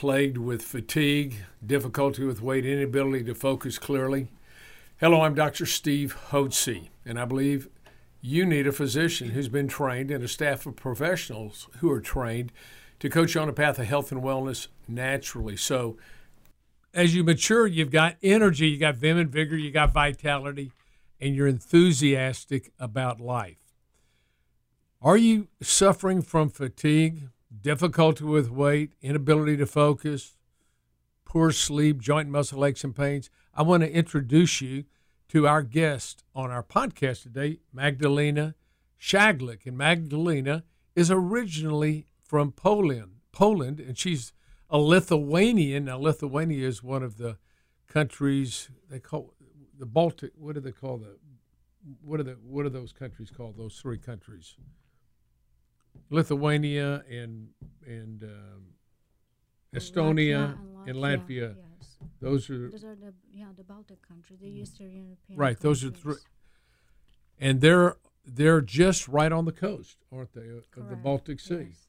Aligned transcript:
plagued 0.00 0.38
with 0.38 0.62
fatigue, 0.62 1.34
difficulty 1.64 2.24
with 2.24 2.40
weight, 2.40 2.64
inability 2.64 3.22
to 3.22 3.34
focus 3.34 3.78
clearly? 3.78 4.28
Hello, 4.98 5.20
I'm 5.20 5.34
Dr. 5.34 5.66
Steve 5.66 6.16
Hotze, 6.30 6.88
and 7.04 7.20
I 7.20 7.26
believe 7.26 7.68
you 8.22 8.46
need 8.46 8.66
a 8.66 8.72
physician 8.72 9.32
who's 9.32 9.50
been 9.50 9.68
trained 9.68 10.10
and 10.10 10.24
a 10.24 10.28
staff 10.28 10.64
of 10.64 10.74
professionals 10.74 11.68
who 11.80 11.90
are 11.90 12.00
trained 12.00 12.50
to 13.00 13.10
coach 13.10 13.34
you 13.34 13.42
on 13.42 13.50
a 13.50 13.52
path 13.52 13.78
of 13.78 13.88
health 13.88 14.10
and 14.10 14.22
wellness 14.22 14.68
naturally. 14.88 15.58
So, 15.58 15.98
as 16.94 17.14
you 17.14 17.22
mature, 17.22 17.66
you've 17.66 17.90
got 17.90 18.16
energy, 18.22 18.68
you 18.68 18.78
got 18.78 18.96
vim 18.96 19.18
and 19.18 19.30
vigor, 19.30 19.58
you 19.58 19.70
got 19.70 19.92
vitality, 19.92 20.72
and 21.20 21.36
you're 21.36 21.46
enthusiastic 21.46 22.72
about 22.78 23.20
life. 23.20 23.74
Are 25.02 25.18
you 25.18 25.48
suffering 25.60 26.22
from 26.22 26.48
fatigue, 26.48 27.28
difficulty 27.60 28.24
with 28.24 28.50
weight, 28.50 28.92
inability 29.02 29.56
to 29.56 29.66
focus, 29.66 30.36
poor 31.24 31.50
sleep, 31.50 32.00
joint 32.00 32.28
muscle 32.28 32.64
aches 32.64 32.84
and 32.84 32.94
pains? 32.94 33.30
I 33.54 33.62
want 33.62 33.82
to 33.82 33.90
introduce 33.90 34.60
you 34.60 34.84
to 35.28 35.46
our 35.46 35.62
guest 35.62 36.24
on 36.34 36.50
our 36.50 36.62
podcast 36.62 37.22
today, 37.22 37.60
Magdalena 37.72 38.54
Shaglik. 39.00 39.66
And 39.66 39.78
Magdalena 39.78 40.64
is 40.94 41.10
originally 41.10 42.06
from 42.18 42.52
Poland, 42.52 43.12
Poland, 43.32 43.80
and 43.80 43.96
she's 43.98 44.32
a 44.68 44.78
Lithuanian. 44.78 45.86
Now, 45.86 45.98
Lithuania 45.98 46.66
is 46.66 46.82
one 46.82 47.02
of 47.02 47.16
the 47.16 47.38
countries 47.88 48.70
they 48.88 49.00
call 49.00 49.34
the 49.78 49.86
Baltic. 49.86 50.32
What 50.36 50.54
do 50.54 50.60
they 50.60 50.72
call 50.72 50.98
the? 50.98 51.16
What 52.02 52.20
are 52.20 52.24
the? 52.24 52.32
What 52.32 52.66
are 52.66 52.70
those 52.70 52.92
countries 52.92 53.30
called? 53.30 53.56
Those 53.56 53.76
three 53.76 53.98
countries. 53.98 54.54
Lithuania 56.08 57.04
and 57.10 57.48
and 57.86 58.22
um, 58.24 58.62
Estonia 59.74 60.56
Latvia 60.56 60.88
and 60.88 60.96
Latvia. 60.96 61.56
Yes. 61.78 61.96
Those 62.20 62.50
are 62.50 62.70
Those 62.70 62.84
are 62.84 62.94
the 62.96 63.12
yeah 63.30 63.46
the 63.56 63.64
Baltic 63.64 64.00
countries, 64.06 64.40
the 64.40 64.48
Eastern 64.48 64.90
European. 64.90 65.38
right. 65.38 65.58
Those 65.60 65.84
are 65.84 65.90
three, 65.90 66.14
and 67.38 67.60
they're 67.60 67.96
they're 68.24 68.60
just 68.60 69.08
right 69.08 69.32
on 69.32 69.44
the 69.44 69.52
coast, 69.52 69.98
aren't 70.12 70.32
they, 70.34 70.48
of 70.76 70.88
the 70.88 70.96
Baltic 70.96 71.40
Sea? 71.40 71.66
yes. 71.70 71.86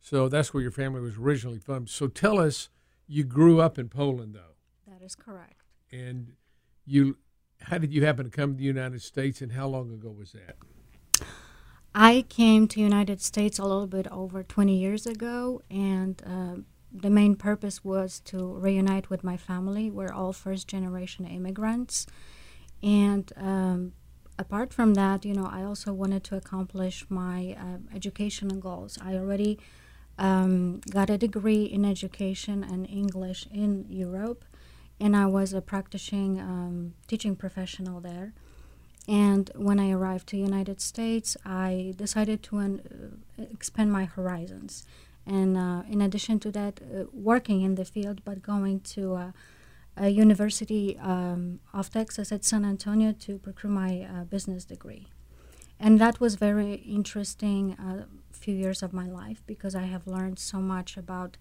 So 0.00 0.28
that's 0.28 0.54
where 0.54 0.62
your 0.62 0.70
family 0.72 1.00
was 1.00 1.16
originally 1.18 1.58
from. 1.58 1.86
So 1.86 2.06
tell 2.08 2.38
us, 2.38 2.68
you 3.06 3.22
grew 3.24 3.60
up 3.60 3.76
in 3.78 3.88
Poland, 3.88 4.34
though, 4.34 4.54
That 4.90 5.02
is 5.04 5.14
correct. 5.16 5.62
and 5.92 6.32
you, 6.84 7.18
how 7.60 7.78
did 7.78 7.92
you 7.92 8.04
happen 8.04 8.24
to 8.24 8.30
come 8.30 8.52
to 8.52 8.56
the 8.58 8.64
United 8.64 9.02
States, 9.02 9.40
and 9.42 9.52
how 9.52 9.66
long 9.66 9.90
ago 9.92 10.10
was 10.10 10.32
that? 10.32 10.56
I 11.98 12.26
came 12.28 12.68
to 12.68 12.80
United 12.80 13.22
States 13.22 13.58
a 13.58 13.62
little 13.62 13.86
bit 13.86 14.06
over 14.08 14.42
20 14.42 14.76
years 14.76 15.06
ago, 15.06 15.62
and 15.70 16.22
uh, 16.26 16.56
the 16.92 17.08
main 17.08 17.36
purpose 17.36 17.82
was 17.82 18.20
to 18.26 18.52
reunite 18.52 19.08
with 19.08 19.24
my 19.24 19.38
family. 19.38 19.90
We're 19.90 20.12
all 20.12 20.34
first 20.34 20.68
generation 20.68 21.26
immigrants, 21.26 22.06
and 22.82 23.32
um, 23.38 23.92
apart 24.38 24.74
from 24.74 24.92
that, 24.92 25.24
you 25.24 25.32
know, 25.32 25.48
I 25.50 25.62
also 25.62 25.94
wanted 25.94 26.22
to 26.24 26.36
accomplish 26.36 27.06
my 27.08 27.56
uh, 27.58 27.78
educational 27.96 28.58
goals. 28.58 28.98
I 29.02 29.14
already 29.14 29.58
um, 30.18 30.82
got 30.90 31.08
a 31.08 31.16
degree 31.16 31.64
in 31.64 31.86
education 31.86 32.62
and 32.62 32.86
English 32.90 33.48
in 33.50 33.86
Europe, 33.88 34.44
and 35.00 35.16
I 35.16 35.24
was 35.24 35.54
a 35.54 35.62
practicing 35.62 36.38
um, 36.40 36.92
teaching 37.06 37.36
professional 37.36 38.02
there. 38.02 38.34
And 39.08 39.50
when 39.54 39.78
I 39.78 39.90
arrived 39.92 40.26
to 40.28 40.36
United 40.36 40.80
States, 40.80 41.36
I 41.44 41.94
decided 41.96 42.42
to 42.44 42.58
uh, 42.58 43.42
expand 43.52 43.92
my 43.92 44.04
horizons. 44.04 44.84
And 45.24 45.56
uh, 45.56 45.82
in 45.88 46.00
addition 46.00 46.40
to 46.40 46.50
that, 46.52 46.80
uh, 46.80 47.04
working 47.12 47.62
in 47.62 47.76
the 47.76 47.84
field, 47.84 48.22
but 48.24 48.42
going 48.42 48.80
to 48.80 49.14
uh, 49.14 49.30
a 49.96 50.08
University 50.08 50.98
um, 50.98 51.60
of 51.72 51.90
Texas 51.90 52.30
at 52.30 52.44
San 52.44 52.64
Antonio 52.64 53.12
to 53.12 53.38
procure 53.38 53.70
my 53.70 54.02
uh, 54.02 54.24
business 54.24 54.64
degree. 54.64 55.08
And 55.80 55.98
that 56.00 56.20
was 56.20 56.36
very 56.36 56.74
interesting 56.74 57.74
uh, 57.74 58.04
few 58.32 58.54
years 58.54 58.82
of 58.82 58.92
my 58.92 59.06
life 59.06 59.42
because 59.46 59.74
I 59.74 59.84
have 59.84 60.06
learned 60.06 60.38
so 60.38 60.58
much 60.58 60.96
about 60.96 61.36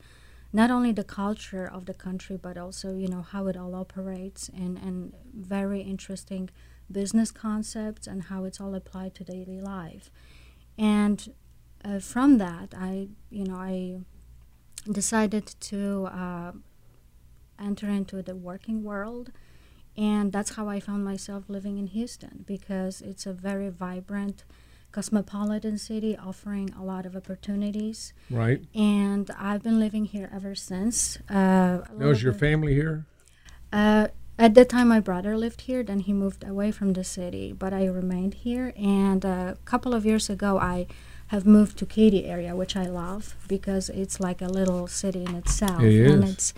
not 0.54 0.72
only 0.72 0.92
the 0.92 1.04
culture 1.04 1.66
of 1.66 1.86
the 1.86 1.94
country, 1.94 2.38
but 2.38 2.58
also, 2.58 2.96
you 2.96 3.08
know, 3.08 3.22
how 3.22 3.48
it 3.48 3.58
all 3.58 3.76
operates 3.76 4.50
and, 4.50 4.78
and 4.78 5.14
very 5.34 5.82
interesting 5.82 6.50
business 6.92 7.32
concepts 7.32 8.08
and 8.08 8.24
how 8.24 8.44
it's 8.44 8.60
all 8.62 8.76
applied 8.76 9.16
to 9.16 9.24
daily 9.24 9.60
life. 9.60 10.12
And 10.78 11.34
uh, 11.84 12.00
from 12.00 12.38
that, 12.40 12.74
I, 12.78 13.08
you 13.30 13.46
know, 13.46 13.56
I 13.56 14.00
decided 14.92 15.48
to 15.60 16.06
uh, 16.12 16.52
enter 17.60 17.88
into 17.90 18.22
the 18.22 18.36
working 18.36 18.84
world. 18.84 19.32
And 19.98 20.34
that's 20.34 20.56
how 20.56 20.68
I 20.68 20.80
found 20.82 21.06
myself 21.06 21.46
living 21.48 21.78
in 21.78 21.88
Houston 21.88 22.44
because 22.46 23.02
it's 23.02 23.26
a 23.26 23.32
very 23.32 23.70
vibrant, 23.70 24.44
cosmopolitan 24.92 25.78
city 25.78 26.18
offering 26.18 26.70
a 26.78 26.84
lot 26.84 27.06
of 27.06 27.16
opportunities. 27.16 28.14
Right. 28.30 28.62
And 28.76 29.32
I've 29.40 29.64
been 29.64 29.80
living 29.80 30.06
here 30.06 30.30
ever 30.34 30.54
since. 30.54 31.18
Uh, 31.30 31.80
Now, 31.98 32.10
is 32.10 32.22
your 32.22 32.34
family 32.34 32.74
here? 32.74 33.06
uh, 33.72 34.08
at 34.38 34.54
the 34.54 34.66
time, 34.66 34.90
my 34.90 35.00
brother 35.00 35.38
lived 35.38 35.62
here. 35.62 35.84
Then 35.84 36.00
he 36.00 36.14
moved 36.14 36.44
away 36.44 36.72
from 36.72 36.94
the 36.94 37.04
city, 37.04 37.54
but 37.54 37.74
I 37.74 37.86
remained 37.86 38.36
here. 38.36 38.74
And 38.76 39.24
a 39.24 39.58
couple 39.66 39.94
of 39.94 40.06
years 40.06 40.30
ago, 40.30 40.60
I 40.60 40.88
have 41.28 41.46
moved 41.46 41.78
to 41.80 41.86
Katy 41.86 42.26
area, 42.26 42.56
which 42.56 42.76
I 42.76 42.86
love 42.86 43.36
because 43.48 43.90
it's 43.90 44.20
like 44.20 44.42
a 44.42 44.48
little 44.48 44.88
city 44.88 45.24
in 45.24 45.36
itself, 45.36 45.82
It 45.82 46.12
and 46.12 46.24
it's 46.24 46.54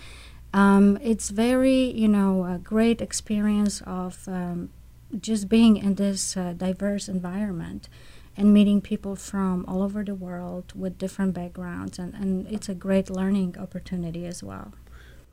um, 0.52 0.98
it's 1.02 1.30
very 1.30 1.84
you 1.92 2.08
know 2.08 2.44
a 2.44 2.58
great 2.58 3.00
experience 3.00 3.80
of 3.86 4.28
um, 4.28 4.70
just 5.18 5.48
being 5.48 5.76
in 5.76 5.94
this 5.94 6.36
uh, 6.36 6.52
diverse 6.56 7.08
environment 7.08 7.88
and 8.36 8.52
meeting 8.52 8.80
people 8.80 9.16
from 9.16 9.64
all 9.66 9.82
over 9.82 10.04
the 10.04 10.14
world 10.14 10.72
with 10.74 10.98
different 10.98 11.34
backgrounds, 11.34 11.98
and, 11.98 12.14
and 12.14 12.46
it's 12.48 12.68
a 12.68 12.74
great 12.74 13.10
learning 13.10 13.56
opportunity 13.58 14.26
as 14.26 14.42
well. 14.42 14.72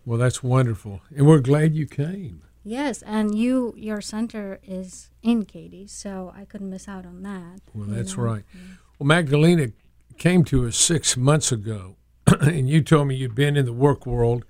Well, 0.05 0.19
that's 0.19 0.43
wonderful, 0.43 1.01
and 1.15 1.25
we're 1.25 1.39
glad 1.39 1.75
you 1.75 1.87
came. 1.87 2.43
Yes, 2.63 3.01
and 3.03 3.37
you 3.37 3.73
your 3.77 4.01
center 4.01 4.59
is 4.63 5.09
in 5.21 5.45
Katy, 5.45 5.87
so 5.87 6.33
I 6.35 6.45
couldn't 6.45 6.69
miss 6.69 6.87
out 6.87 7.05
on 7.05 7.23
that. 7.23 7.61
Well, 7.73 7.87
that's 7.87 8.17
know. 8.17 8.23
right. 8.23 8.43
Well, 8.99 9.07
Magdalena 9.07 9.71
came 10.17 10.43
to 10.45 10.67
us 10.67 10.75
six 10.75 11.17
months 11.17 11.51
ago, 11.51 11.97
and 12.41 12.69
you 12.69 12.81
told 12.81 13.07
me 13.07 13.15
you'd 13.15 13.35
been 13.35 13.57
in 13.57 13.65
the 13.65 13.73
work 13.73 14.05
world, 14.05 14.45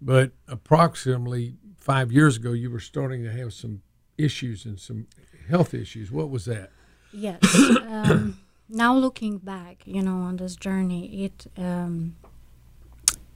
but 0.00 0.32
approximately 0.48 1.56
five 1.78 2.10
years 2.10 2.36
ago, 2.36 2.52
you 2.52 2.70
were 2.70 2.80
starting 2.80 3.22
to 3.22 3.30
have 3.30 3.52
some 3.52 3.82
issues 4.18 4.64
and 4.64 4.80
some 4.80 5.06
health 5.48 5.72
issues. 5.72 6.10
What 6.10 6.30
was 6.30 6.46
that? 6.46 6.70
Yes. 7.12 7.42
um, 7.86 8.38
now 8.68 8.94
looking 8.96 9.38
back, 9.38 9.82
you 9.86 10.02
know, 10.02 10.16
on 10.16 10.36
this 10.36 10.56
journey, 10.56 11.24
it 11.24 11.46
um, 11.56 12.16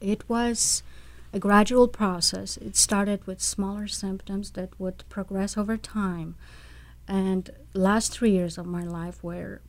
it 0.00 0.28
was 0.28 0.82
a 1.32 1.38
gradual 1.38 1.88
process. 1.88 2.56
It 2.56 2.76
started 2.76 3.26
with 3.26 3.40
smaller 3.40 3.86
symptoms 3.86 4.52
that 4.52 4.78
would 4.78 5.04
progress 5.08 5.56
over 5.56 5.76
time, 5.76 6.36
and 7.06 7.50
last 7.74 8.12
three 8.12 8.30
years 8.30 8.58
of 8.58 8.66
my 8.66 8.82
life 8.82 9.22
were 9.22 9.60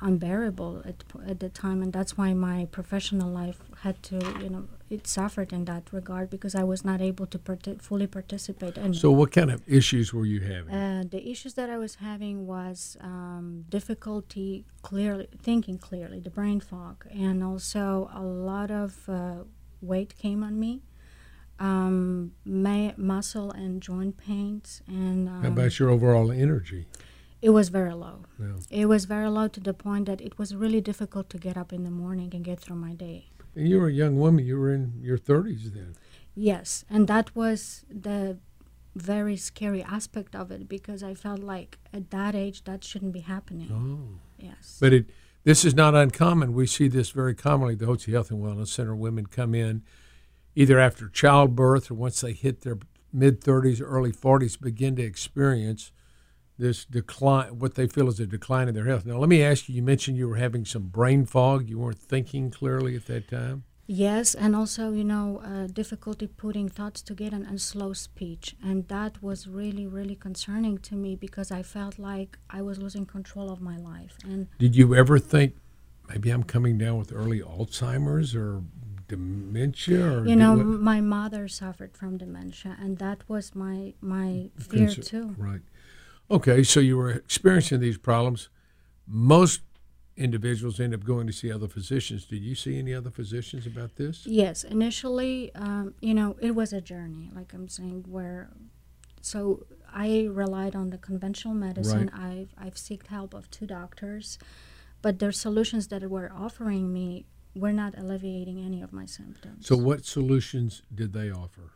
unbearable 0.00 0.82
at, 0.84 1.02
at 1.26 1.40
the 1.40 1.48
time 1.48 1.82
and 1.82 1.92
that's 1.92 2.16
why 2.16 2.32
my 2.32 2.66
professional 2.70 3.28
life 3.28 3.58
had 3.82 4.00
to 4.02 4.16
you 4.40 4.48
know 4.48 4.68
it 4.90 5.06
suffered 5.06 5.52
in 5.52 5.64
that 5.64 5.82
regard 5.92 6.30
because 6.30 6.54
i 6.54 6.62
was 6.62 6.84
not 6.84 7.00
able 7.00 7.26
to 7.26 7.38
parti- 7.38 7.76
fully 7.80 8.06
participate 8.06 8.76
it. 8.78 8.94
So, 8.94 9.10
what 9.10 9.32
kind 9.32 9.50
of 9.50 9.62
issues 9.66 10.14
were 10.14 10.24
you 10.24 10.40
having? 10.40 10.74
Uh, 10.74 11.04
the 11.10 11.28
issues 11.30 11.54
that 11.54 11.68
I 11.68 11.76
was 11.76 11.96
having 11.96 12.46
was 12.46 12.96
um, 13.00 13.64
difficulty 13.68 14.64
clearly 14.82 15.28
thinking 15.42 15.78
clearly, 15.78 16.20
the 16.20 16.30
brain 16.30 16.60
fog, 16.60 17.06
and 17.10 17.42
also 17.44 18.10
a 18.14 18.22
lot 18.22 18.70
of 18.70 19.08
uh, 19.08 19.44
weight 19.80 20.16
came 20.16 20.42
on 20.42 20.58
me, 20.58 20.82
um, 21.58 22.32
ma- 22.44 22.92
muscle 22.96 23.50
and 23.50 23.82
joint 23.82 24.16
pains, 24.16 24.82
and 24.86 25.28
um, 25.28 25.42
How 25.42 25.48
about 25.48 25.78
your 25.78 25.90
overall 25.90 26.30
energy? 26.30 26.86
it 27.40 27.50
was 27.50 27.68
very 27.68 27.94
low. 27.94 28.24
Yeah. 28.38 28.56
It 28.70 28.86
was 28.86 29.04
very 29.04 29.28
low 29.28 29.48
to 29.48 29.60
the 29.60 29.74
point 29.74 30.06
that 30.06 30.20
it 30.20 30.38
was 30.38 30.54
really 30.54 30.80
difficult 30.80 31.30
to 31.30 31.38
get 31.38 31.56
up 31.56 31.72
in 31.72 31.84
the 31.84 31.90
morning 31.90 32.30
and 32.34 32.44
get 32.44 32.58
through 32.60 32.76
my 32.76 32.94
day. 32.94 33.30
And 33.54 33.68
you 33.68 33.80
were 33.80 33.88
a 33.88 33.92
young 33.92 34.18
woman. 34.18 34.44
You 34.44 34.58
were 34.58 34.74
in 34.74 34.94
your 35.00 35.18
30s 35.18 35.72
then. 35.72 35.94
Yes, 36.34 36.84
and 36.90 37.06
that 37.08 37.34
was 37.34 37.84
the 37.90 38.38
very 38.94 39.36
scary 39.36 39.82
aspect 39.82 40.34
of 40.34 40.50
it 40.50 40.68
because 40.68 41.02
I 41.02 41.14
felt 41.14 41.40
like 41.40 41.78
at 41.92 42.10
that 42.10 42.34
age 42.34 42.64
that 42.64 42.82
shouldn't 42.82 43.12
be 43.12 43.20
happening. 43.20 43.70
Oh. 43.72 44.20
Yes. 44.38 44.78
But 44.80 44.92
it 44.92 45.10
this 45.44 45.64
is 45.64 45.74
not 45.74 45.94
uncommon. 45.94 46.52
We 46.52 46.66
see 46.66 46.88
this 46.88 47.10
very 47.10 47.34
commonly 47.34 47.74
the 47.74 47.86
Hotze 47.86 48.12
Health 48.12 48.30
and 48.30 48.42
Wellness 48.42 48.68
Center. 48.68 48.94
Women 48.94 49.26
come 49.26 49.54
in 49.54 49.82
either 50.58 50.80
after 50.80 51.08
childbirth 51.08 51.88
or 51.88 51.94
once 51.94 52.20
they 52.20 52.32
hit 52.32 52.62
their 52.62 52.78
mid 53.12 53.40
30s, 53.40 53.80
early 53.80 54.10
40s, 54.10 54.60
begin 54.60 54.96
to 54.96 55.02
experience 55.02 55.92
this 56.58 56.84
decline, 56.84 57.60
what 57.60 57.76
they 57.76 57.86
feel 57.86 58.08
is 58.08 58.18
a 58.18 58.26
decline 58.26 58.66
in 58.66 58.74
their 58.74 58.86
health. 58.86 59.06
Now, 59.06 59.18
let 59.18 59.28
me 59.28 59.40
ask 59.40 59.68
you 59.68 59.76
you 59.76 59.84
mentioned 59.84 60.16
you 60.16 60.26
were 60.26 60.34
having 60.34 60.64
some 60.64 60.88
brain 60.88 61.26
fog. 61.26 61.68
You 61.68 61.78
weren't 61.78 62.00
thinking 62.00 62.50
clearly 62.50 62.96
at 62.96 63.06
that 63.06 63.28
time. 63.28 63.62
Yes, 63.86 64.34
and 64.34 64.56
also, 64.56 64.90
you 64.90 65.04
know, 65.04 65.40
uh, 65.44 65.68
difficulty 65.68 66.26
putting 66.26 66.68
thoughts 66.68 67.02
together 67.02 67.36
and, 67.36 67.46
and 67.46 67.60
slow 67.60 67.92
speech. 67.92 68.56
And 68.62 68.88
that 68.88 69.22
was 69.22 69.46
really, 69.46 69.86
really 69.86 70.16
concerning 70.16 70.78
to 70.78 70.96
me 70.96 71.14
because 71.14 71.52
I 71.52 71.62
felt 71.62 72.00
like 72.00 72.36
I 72.50 72.62
was 72.62 72.78
losing 72.78 73.06
control 73.06 73.48
of 73.48 73.60
my 73.60 73.76
life. 73.76 74.18
And 74.24 74.48
Did 74.58 74.74
you 74.74 74.96
ever 74.96 75.20
think 75.20 75.54
maybe 76.08 76.30
I'm 76.30 76.42
coming 76.42 76.76
down 76.76 76.98
with 76.98 77.12
early 77.12 77.40
Alzheimer's 77.40 78.34
or 78.34 78.62
dementia? 79.08 80.18
Or 80.18 80.26
you 80.26 80.36
know, 80.36 80.56
my 80.56 81.00
mother 81.00 81.48
suffered 81.48 81.96
from 81.96 82.18
dementia, 82.18 82.76
and 82.80 82.98
that 82.98 83.28
was 83.28 83.54
my 83.54 83.94
my 84.00 84.50
fear 84.58 84.88
Concern- 84.88 85.04
too. 85.04 85.34
Right. 85.36 85.60
Okay, 86.30 86.62
so 86.62 86.80
you 86.80 86.96
were 86.98 87.10
experiencing 87.10 87.80
these 87.80 87.98
problems. 87.98 88.50
Most 89.06 89.62
individuals 90.16 90.78
end 90.78 90.92
up 90.92 91.04
going 91.04 91.26
to 91.26 91.32
see 91.32 91.50
other 91.50 91.68
physicians. 91.68 92.26
Did 92.26 92.42
you 92.42 92.54
see 92.54 92.78
any 92.78 92.92
other 92.92 93.10
physicians 93.10 93.66
about 93.66 93.96
this? 93.96 94.26
Yes, 94.26 94.64
initially, 94.64 95.54
um, 95.54 95.94
you 96.00 96.12
know, 96.12 96.36
it 96.40 96.54
was 96.54 96.72
a 96.72 96.80
journey, 96.80 97.30
like 97.34 97.54
I'm 97.54 97.68
saying, 97.68 98.04
where 98.08 98.50
so 99.20 99.66
I 99.92 100.28
relied 100.30 100.76
on 100.76 100.90
the 100.90 100.98
conventional 100.98 101.54
medicine. 101.54 102.10
Right. 102.12 102.22
I've 102.30 102.54
I've 102.58 102.78
sought 102.78 103.06
help 103.06 103.32
of 103.32 103.50
two 103.50 103.66
doctors, 103.66 104.38
but 105.00 105.18
their 105.18 105.32
solutions 105.32 105.88
that 105.88 106.08
were 106.10 106.30
offering 106.34 106.92
me 106.92 107.24
were 107.58 107.72
not 107.72 107.96
alleviating 107.98 108.64
any 108.64 108.80
of 108.80 108.92
my 108.92 109.06
symptoms. 109.06 109.66
So, 109.66 109.76
what 109.76 110.04
solutions 110.04 110.82
did 110.94 111.12
they 111.12 111.30
offer? 111.30 111.72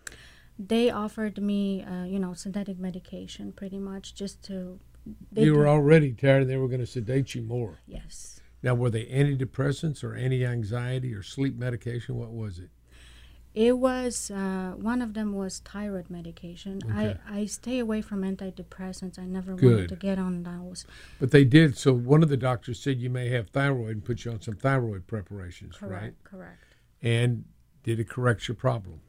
they 0.58 0.90
offered 0.90 1.40
me, 1.40 1.82
uh, 1.82 2.05
you 2.05 2.19
know, 2.19 2.34
synthetic 2.34 2.79
medication, 2.79 3.52
pretty 3.52 3.79
much, 3.79 4.14
just 4.14 4.43
to. 4.44 4.79
They 5.32 5.44
you 5.44 5.55
were 5.55 5.69
already 5.69 6.12
tired, 6.12 6.43
and 6.43 6.50
they 6.50 6.56
were 6.56 6.69
going 6.69 6.81
to 6.81 6.87
sedate 6.87 7.34
you 7.34 7.43
more. 7.43 7.81
Yes. 7.87 8.40
Now, 8.62 8.75
were 8.75 8.90
they 8.90 9.06
antidepressants 9.06 10.05
or 10.05 10.14
anti-anxiety 10.14 11.12
or 11.12 11.23
sleep 11.23 11.56
medication? 11.56 12.17
What 12.17 12.31
was 12.31 12.61
it? 12.61 12.70
It 13.54 13.76
was 13.78 14.31
uh, 14.31 14.72
one 14.76 15.02
of 15.02 15.12
them 15.12 15.34
was 15.34 15.58
thyroid 15.58 16.08
medication. 16.08 16.81
Okay. 16.84 17.16
I, 17.28 17.40
I 17.40 17.46
stay 17.46 17.78
away 17.78 18.00
from 18.00 18.22
antidepressants. 18.22 19.19
I 19.19 19.26
never 19.26 19.54
Good. 19.54 19.70
wanted 19.70 19.88
to 19.90 19.96
get 19.96 20.19
on 20.19 20.43
those. 20.43 20.87
But 21.20 21.32
they 21.32 21.44
did. 21.44 21.76
So, 21.76 21.93
one 21.93 22.22
of 22.22 22.31
the 22.31 22.38
doctors 22.38 22.81
said 22.81 22.99
you 22.99 23.10
may 23.10 23.28
have 23.28 23.50
thyroid 23.50 23.90
and 23.90 24.04
put 24.04 24.25
you 24.25 24.31
on 24.32 24.40
some 24.40 24.54
thyroid 24.56 25.06
preparations, 25.06 25.76
Correct. 25.76 26.02
right? 26.02 26.14
Correct. 26.25 26.64
And 27.02 27.44
did 27.82 28.00
it 28.00 28.08
correct 28.08 28.49
your 28.49 28.54
problem? 28.54 29.00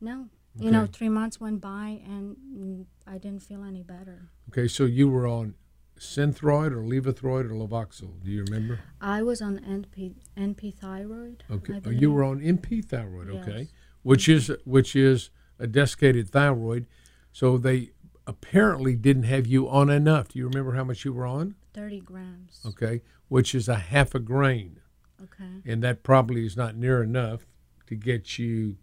No, 0.00 0.28
Okay. 0.56 0.64
you 0.66 0.70
know, 0.72 0.86
three 0.86 1.08
months 1.08 1.40
went 1.40 1.60
by 1.60 2.00
and 2.04 2.36
mm, 2.36 2.86
I 3.06 3.18
didn't 3.18 3.42
feel 3.42 3.62
any 3.62 3.82
better. 3.82 4.28
Okay, 4.50 4.66
so 4.66 4.84
you 4.84 5.08
were 5.08 5.26
on 5.26 5.54
Synthroid 5.98 6.72
or 6.72 6.82
Levothyroid 6.82 7.44
or 7.50 7.54
Levoxyl. 7.54 8.22
Do 8.24 8.30
you 8.30 8.44
remember? 8.44 8.80
I 9.00 9.22
was 9.22 9.40
on 9.40 9.58
NP 9.58 10.14
NP 10.36 10.74
thyroid. 10.74 11.44
Okay, 11.50 11.80
oh, 11.86 11.90
you 11.90 12.10
were 12.12 12.24
on 12.24 12.40
NP 12.40 12.84
thyroid. 12.84 13.30
Okay, 13.30 13.58
Yes. 13.60 13.68
Which 14.04 14.28
is 14.28 14.52
which 14.64 14.94
is 14.94 15.30
a 15.58 15.66
desiccated 15.66 16.30
thyroid. 16.30 16.86
So 17.32 17.58
they 17.58 17.90
apparently 18.26 18.94
didn't 18.94 19.24
have 19.24 19.46
you 19.46 19.68
on 19.68 19.90
enough. 19.90 20.28
Do 20.28 20.38
you 20.38 20.46
remember 20.46 20.72
how 20.74 20.84
much 20.84 21.04
you 21.04 21.12
were 21.12 21.26
on? 21.26 21.56
thirty 21.72 22.00
grams. 22.00 22.60
Okay, 22.64 23.02
which 23.28 23.54
is 23.54 23.68
a 23.68 23.74
half 23.74 24.14
a 24.14 24.20
grain, 24.20 24.78
Okay. 25.20 25.60
and 25.66 25.82
that 25.82 26.04
probably 26.04 26.46
is 26.46 26.56
not 26.56 26.76
near 26.76 27.02
enough 27.02 27.46
to 27.88 27.96
get 27.96 28.38
you 28.38 28.76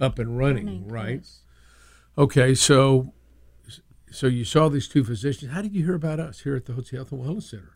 up 0.00 0.18
and 0.18 0.38
running, 0.38 0.64
Running, 0.66 0.88
right? 0.88 1.16
yes. 1.16 1.42
Okay, 2.16 2.54
so 2.54 3.12
so 4.10 4.26
you 4.26 4.44
saw 4.44 4.68
these 4.70 4.88
two 4.88 5.04
physicians. 5.04 5.52
How 5.52 5.60
did 5.60 5.74
you 5.74 5.84
hear 5.84 5.94
about 5.94 6.18
us 6.20 6.40
here 6.40 6.56
at 6.56 6.64
the 6.64 6.72
Hotze 6.72 6.92
Health 6.92 7.12
and 7.12 7.20
Wellness 7.22 7.42
Center? 7.50 7.72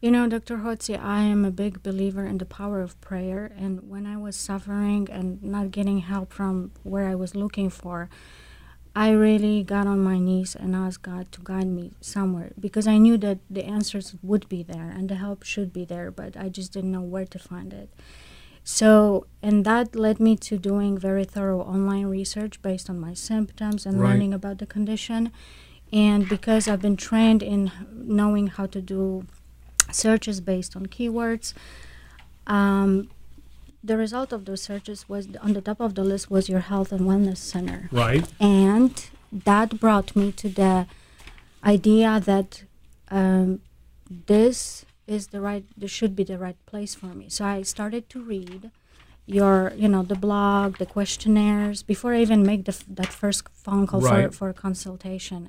You 0.00 0.10
know, 0.10 0.26
Dr. 0.28 0.58
Hotze, 0.58 0.98
I 0.98 1.22
am 1.22 1.44
a 1.44 1.50
big 1.50 1.82
believer 1.82 2.24
in 2.24 2.38
the 2.38 2.46
power 2.46 2.80
of 2.80 2.98
prayer. 3.02 3.52
And 3.56 3.88
when 3.88 4.06
I 4.06 4.16
was 4.16 4.34
suffering 4.34 5.08
and 5.10 5.42
not 5.42 5.70
getting 5.72 5.98
help 5.98 6.32
from 6.32 6.72
where 6.84 7.06
I 7.06 7.14
was 7.14 7.34
looking 7.34 7.68
for, 7.68 8.08
I 8.96 9.10
really 9.10 9.62
got 9.62 9.86
on 9.86 10.00
my 10.00 10.18
knees 10.18 10.56
and 10.56 10.74
asked 10.74 11.02
God 11.02 11.30
to 11.32 11.40
guide 11.44 11.66
me 11.68 11.92
somewhere 12.00 12.52
because 12.58 12.86
I 12.86 12.96
knew 12.96 13.18
that 13.18 13.38
the 13.50 13.64
answers 13.64 14.16
would 14.22 14.48
be 14.48 14.62
there 14.62 14.90
and 14.90 15.08
the 15.10 15.16
help 15.16 15.42
should 15.42 15.70
be 15.72 15.84
there, 15.84 16.10
but 16.10 16.34
I 16.34 16.48
just 16.48 16.72
didn't 16.72 16.92
know 16.92 17.02
where 17.02 17.26
to 17.26 17.38
find 17.38 17.72
it. 17.72 17.90
So, 18.64 19.26
and 19.42 19.64
that 19.66 19.94
led 19.94 20.18
me 20.18 20.34
to 20.36 20.56
doing 20.58 20.96
very 20.98 21.24
thorough 21.24 21.60
online 21.60 22.06
research 22.06 22.60
based 22.62 22.88
on 22.88 22.98
my 22.98 23.12
symptoms 23.14 23.84
and 23.84 24.00
Right. 24.00 24.10
learning 24.10 24.32
about 24.32 24.58
the 24.58 24.66
condition. 24.66 25.30
And 25.92 26.28
because 26.28 26.68
I've 26.68 26.80
been 26.82 26.96
trained 26.96 27.42
in 27.42 27.70
knowing 27.92 28.46
how 28.48 28.66
to 28.66 28.80
do 28.80 29.26
searches 29.94 30.40
based 30.40 30.76
on 30.76 30.86
keywords, 30.86 31.52
um, 32.46 33.08
the 33.82 33.96
result 33.96 34.32
of 34.32 34.44
those 34.44 34.62
searches 34.62 35.08
was 35.08 35.28
on 35.40 35.52
the 35.54 35.60
top 35.60 35.80
of 35.80 35.94
the 35.94 36.04
list 36.04 36.30
was 36.30 36.48
your 36.48 36.60
health 36.60 36.92
and 36.92 37.02
wellness 37.02 37.38
center 37.38 37.88
Right. 37.90 38.26
and 38.40 38.92
that 39.32 39.80
brought 39.80 40.14
me 40.14 40.32
to 40.32 40.48
the 40.48 40.86
idea 41.64 42.20
that 42.20 42.64
um, 43.10 43.60
this 44.26 44.84
is 45.06 45.28
the 45.28 45.40
right 45.40 45.64
this 45.76 45.90
should 45.90 46.14
be 46.14 46.24
the 46.24 46.38
right 46.38 46.56
place 46.66 46.94
for 46.94 47.06
me 47.06 47.28
so 47.28 47.44
i 47.44 47.62
started 47.62 48.08
to 48.10 48.20
read 48.22 48.70
your 49.26 49.72
you 49.76 49.88
know 49.88 50.02
the 50.02 50.14
blog 50.14 50.76
the 50.78 50.86
questionnaires 50.86 51.82
before 51.82 52.14
i 52.14 52.20
even 52.20 52.42
make 52.44 52.64
the, 52.64 52.72
f- 52.72 52.84
that 52.88 53.06
first 53.12 53.44
phone 53.52 53.86
call 53.86 54.00
Right. 54.00 54.26
for, 54.30 54.32
for 54.38 54.48
a 54.50 54.54
consultation 54.54 55.48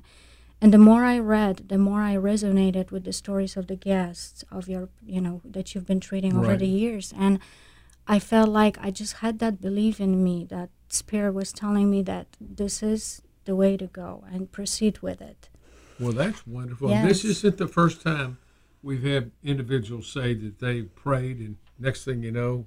and 0.62 0.72
the 0.72 0.78
more 0.78 1.04
i 1.04 1.18
read 1.18 1.56
the 1.68 1.76
more 1.88 2.00
i 2.00 2.14
resonated 2.16 2.90
with 2.90 3.04
the 3.04 3.12
stories 3.12 3.56
of 3.56 3.66
the 3.66 3.76
guests 3.76 4.44
of 4.50 4.68
your 4.68 4.88
you 5.04 5.20
know 5.20 5.36
that 5.44 5.66
you've 5.74 5.86
been 5.92 6.00
treating 6.08 6.34
over 6.38 6.48
Right. 6.52 6.58
the 6.58 6.66
years 6.84 7.12
and 7.24 7.38
I 8.04 8.18
felt 8.18 8.48
like 8.48 8.76
I 8.86 8.90
just 8.90 9.14
had 9.24 9.38
that 9.38 9.60
belief 9.60 10.00
in 10.00 10.24
me 10.24 10.36
that 10.56 10.70
spirit 10.88 11.34
was 11.34 11.52
telling 11.52 11.88
me 11.88 12.02
that 12.02 12.26
this 12.40 12.82
is 12.82 13.22
the 13.44 13.54
way 13.54 13.76
to 13.76 13.86
go 13.86 14.24
and 14.32 14.50
proceed 14.50 14.98
with 15.06 15.20
it. 15.22 15.48
Well, 16.00 16.10
that's 16.22 16.44
wonderful. 16.44 16.90
And 16.90 17.08
This 17.08 17.24
isn't 17.24 17.58
the 17.58 17.68
first 17.68 18.02
time 18.02 18.38
we've 18.82 19.04
had 19.04 19.30
individuals 19.44 20.06
say 20.10 20.34
that 20.34 20.58
they 20.58 20.82
prayed, 20.82 21.38
and 21.38 21.54
next 21.78 22.04
thing 22.04 22.24
you 22.24 22.32
know, 22.32 22.66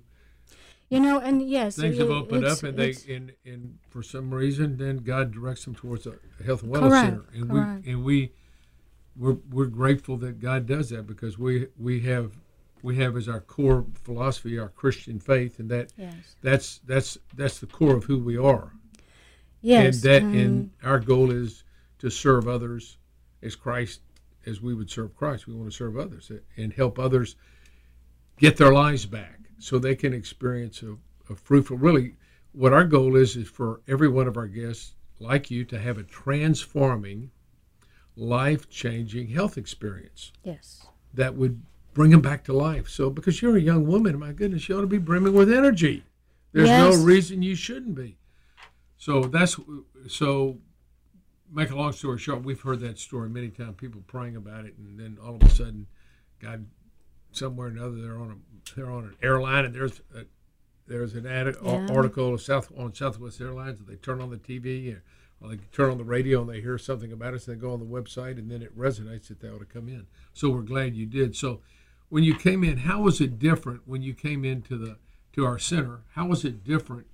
You 0.89 1.00
know, 1.00 1.20
and 1.20 1.42
yes, 1.42 1.75
things 1.75 1.98
it- 1.98 2.01
have 2.01 2.12
opened 2.12 2.46
up, 2.46 2.62
and 2.63 2.77
they 2.77 2.96
and, 3.10 3.34
and 3.44 3.80
for 3.89 4.04
some 4.04 4.32
reason, 4.34 4.77
then 4.77 4.98
God 4.98 5.32
directs 5.32 5.65
them 5.65 5.74
towards 5.75 6.06
a 6.06 6.15
health 6.46 6.62
and 6.63 6.72
wellness 6.72 6.89
Correct, 6.89 7.06
center, 7.08 7.25
and 7.34 7.50
correct. 7.50 7.86
we 7.86 7.92
and 7.92 8.04
we 8.04 8.32
we're 9.18 9.38
we're 9.50 9.65
grateful 9.65 10.18
that 10.18 10.39
God 10.39 10.68
does 10.68 10.89
that 10.89 11.08
because 11.08 11.39
we 11.39 11.68
we 11.77 12.01
have 12.01 12.34
we 12.84 12.98
have 12.98 13.18
as 13.18 13.27
our 13.27 13.39
core 13.39 13.86
philosophy 14.04 14.60
our 14.60 14.70
Christian 14.70 15.20
faith, 15.20 15.58
and 15.60 15.70
that 15.72 15.92
yes, 15.98 16.13
that's 16.44 16.80
that's 16.86 17.18
that's 17.36 17.60
the 17.60 17.65
core 17.68 17.96
of 17.96 18.04
who 18.04 18.20
we 18.20 18.38
are. 18.38 18.72
yes, 19.62 19.96
and 19.96 20.04
that 20.04 20.22
um, 20.22 20.36
and 20.36 20.70
our 20.84 21.00
goal 21.00 21.32
is 21.32 21.63
to 22.00 22.12
serve 22.12 22.48
others 22.48 22.98
as 23.42 23.56
Christ 23.56 24.01
as 24.46 24.62
we 24.62 24.75
would 24.75 24.92
serve 24.92 25.15
Christ. 25.15 25.48
We 25.48 25.56
want 25.56 25.72
to 25.72 25.75
serve 25.75 25.98
others 25.98 26.32
and 26.58 26.72
help 26.74 27.00
others 27.00 27.36
get 28.38 28.58
their 28.58 28.72
lives 28.72 29.08
back 29.08 29.39
so 29.60 29.78
they 29.80 29.96
can 29.96 30.14
experience 30.14 30.82
a, 30.84 30.96
a 31.32 31.36
fruitful 31.36 31.78
really 31.78 32.16
what 32.54 32.74
our 32.74 32.84
goal 32.84 33.16
is 33.16 33.36
is 33.36 33.48
for 33.48 33.82
every 33.88 34.08
one 34.08 34.28
of 34.28 34.38
our 34.38 34.48
guests 34.48 34.94
like 35.20 35.50
you 35.52 35.64
to 35.66 35.80
have 35.80 35.98
a 35.98 36.04
transforming 36.04 37.32
life-changing 38.16 39.28
health 39.28 39.58
experience 39.58 40.32
yes, 40.44 40.86
that 41.14 41.36
would 41.36 41.62
bring 41.94 42.12
them 42.12 42.22
back 42.22 42.44
to 42.44 42.54
life 42.54 42.88
so 42.90 43.10
because 43.10 43.42
you're 43.42 43.58
a 43.58 43.62
young 43.62 43.86
woman 43.86 44.18
my 44.20 44.32
goodness 44.32 44.68
you 44.70 44.78
ought 44.78 44.82
to 44.82 44.88
be 44.88 44.98
brimming 44.98 45.34
with 45.34 45.52
energy 45.52 46.04
there's 46.54 46.70
Yes. 46.70 46.96
no 46.98 47.04
reason 47.04 47.42
you 47.42 47.56
shouldn't 47.56 47.96
be 47.96 48.18
so 48.98 49.22
that's 49.24 49.60
so. 50.08 50.58
Make 51.52 51.70
a 51.70 51.76
long 51.76 51.92
story 51.92 52.18
short, 52.18 52.44
we've 52.44 52.60
heard 52.62 52.80
that 52.80 52.98
story 52.98 53.30
many 53.30 53.50
times. 53.50 53.76
People 53.78 54.02
praying 54.08 54.36
about 54.36 54.66
it, 54.66 54.74
and 54.78 55.00
then 55.00 55.18
all 55.24 55.36
of 55.36 55.44
a 55.44 55.50
sudden, 55.50 55.86
God, 56.40 56.66
somewhere 57.36 57.68
or 57.68 57.72
another, 57.72 58.01
they're 58.01 58.18
on 58.18 58.32
a 58.32 58.36
they're 58.75 58.92
on 58.92 59.04
an 59.06 59.15
airline, 59.22 59.65
and 59.65 59.75
there's 59.75 60.01
a, 60.15 60.25
there's 60.88 61.13
an 61.13 61.27
ad, 61.27 61.56
Yeah. 61.63 61.88
article 61.92 62.34
of 62.34 62.42
South 62.42 62.72
on 62.77 62.94
Southwest 62.94 63.39
Airlines. 63.39 63.80
And 63.80 63.88
they 63.88 63.96
turn 63.96 64.22
on 64.22 64.32
the 64.32 64.38
TV, 64.38 64.94
or, 64.96 65.04
or 65.42 65.50
they 65.50 65.58
turn 65.72 65.92
on 65.92 65.98
the 65.98 66.04
radio, 66.04 66.42
and 66.42 66.50
they 66.50 66.62
hear 66.62 66.77
something 66.77 67.12
about 67.12 67.34
us. 67.36 67.48
And 67.48 67.58
they 67.58 67.62
go 67.62 67.74
on 67.74 67.80
the 67.80 67.86
website, 67.86 68.39
and 68.39 68.50
then 68.50 68.62
it 68.62 68.77
resonates 68.77 69.27
that 69.27 69.39
they 69.39 69.50
ought 69.50 69.60
to 69.60 69.65
come 69.65 69.88
in. 69.88 70.08
So 70.34 70.50
we're 70.50 70.62
glad 70.62 70.96
you 70.96 71.06
did. 71.06 71.36
So 71.36 71.62
when 72.10 72.24
you 72.24 72.36
came 72.36 72.63
in, 72.63 72.77
how 72.77 73.01
was 73.01 73.22
it 73.22 73.38
different 73.38 73.82
when 73.86 74.01
you 74.01 74.13
came 74.13 74.44
into 74.44 74.77
the 74.77 74.98
to 75.36 75.46
our 75.46 75.60
center. 75.60 76.00
How 76.13 76.25
was 76.25 76.46
it 76.46 76.63
different 76.63 77.08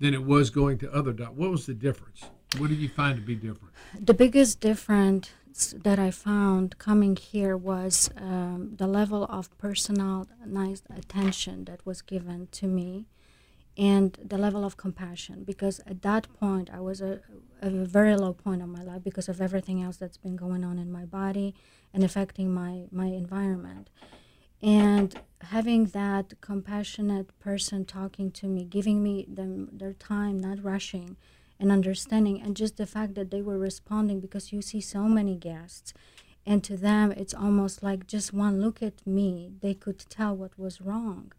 than 0.00 0.12
it 0.12 0.24
was 0.24 0.50
going 0.50 0.76
to 0.78 0.92
other 0.92 1.12
doc? 1.12 1.32
What 1.36 1.50
was 1.50 1.66
the 1.66 1.74
difference? 1.74 2.24
What 2.58 2.68
did 2.68 2.78
you 2.78 2.88
find 2.88 3.16
to 3.16 3.22
be 3.22 3.36
different? 3.36 3.74
The 3.98 4.14
biggest 4.14 4.60
difference 4.60 5.30
that 5.54 5.98
I 5.98 6.10
found 6.10 6.78
coming 6.78 7.14
here 7.14 7.56
was 7.56 8.10
um, 8.16 8.74
the 8.76 8.88
level 8.88 9.24
of 9.24 9.56
personalized 9.56 10.86
attention 10.90 11.64
that 11.66 11.84
was 11.86 12.02
given 12.02 12.48
to 12.52 12.66
me 12.66 13.06
and 13.76 14.18
the 14.24 14.38
level 14.38 14.64
of 14.64 14.76
compassion. 14.76 15.44
Because 15.44 15.80
at 15.86 16.02
that 16.02 16.32
point 16.40 16.70
i 16.72 16.80
was 16.80 17.00
a, 17.00 17.20
a 17.62 17.70
very 17.70 18.16
low 18.16 18.32
point 18.32 18.62
of 18.62 18.68
my 18.68 18.82
life 18.82 19.04
because 19.04 19.28
of 19.28 19.40
everything 19.40 19.80
else 19.80 19.96
that's 19.96 20.16
been 20.16 20.36
going 20.36 20.64
on 20.64 20.78
in 20.78 20.90
my 20.90 21.04
body 21.04 21.54
and 21.92 22.02
affecting 22.02 22.52
my 22.52 22.86
my 22.90 23.06
environment. 23.06 23.90
And 24.60 25.14
having 25.40 25.86
that 25.86 26.40
compassionate 26.40 27.38
person 27.38 27.84
talking 27.84 28.30
to 28.32 28.46
me 28.48 28.64
giving 28.64 29.02
me 29.02 29.24
them 29.28 29.68
their 29.72 29.92
time 29.92 30.38
not 30.38 30.64
rushing 30.64 31.16
and 31.58 31.70
understanding 31.70 32.40
and 32.40 32.56
just 32.56 32.76
the 32.76 32.86
fact 32.86 33.14
that 33.14 33.30
they 33.30 33.42
were 33.42 33.58
responding 33.58 34.20
because 34.20 34.52
you 34.52 34.60
see 34.60 34.80
so 34.80 35.02
many 35.02 35.36
guests 35.36 35.94
and 36.46 36.62
to 36.64 36.76
them 36.76 37.12
it's 37.12 37.34
almost 37.34 37.82
like 37.82 38.06
just 38.06 38.32
one 38.32 38.60
look 38.60 38.82
at 38.82 39.06
me 39.06 39.50
they 39.60 39.74
could 39.74 39.98
tell 40.10 40.36
what 40.36 40.58
was 40.58 40.80
wrong. 40.80 41.32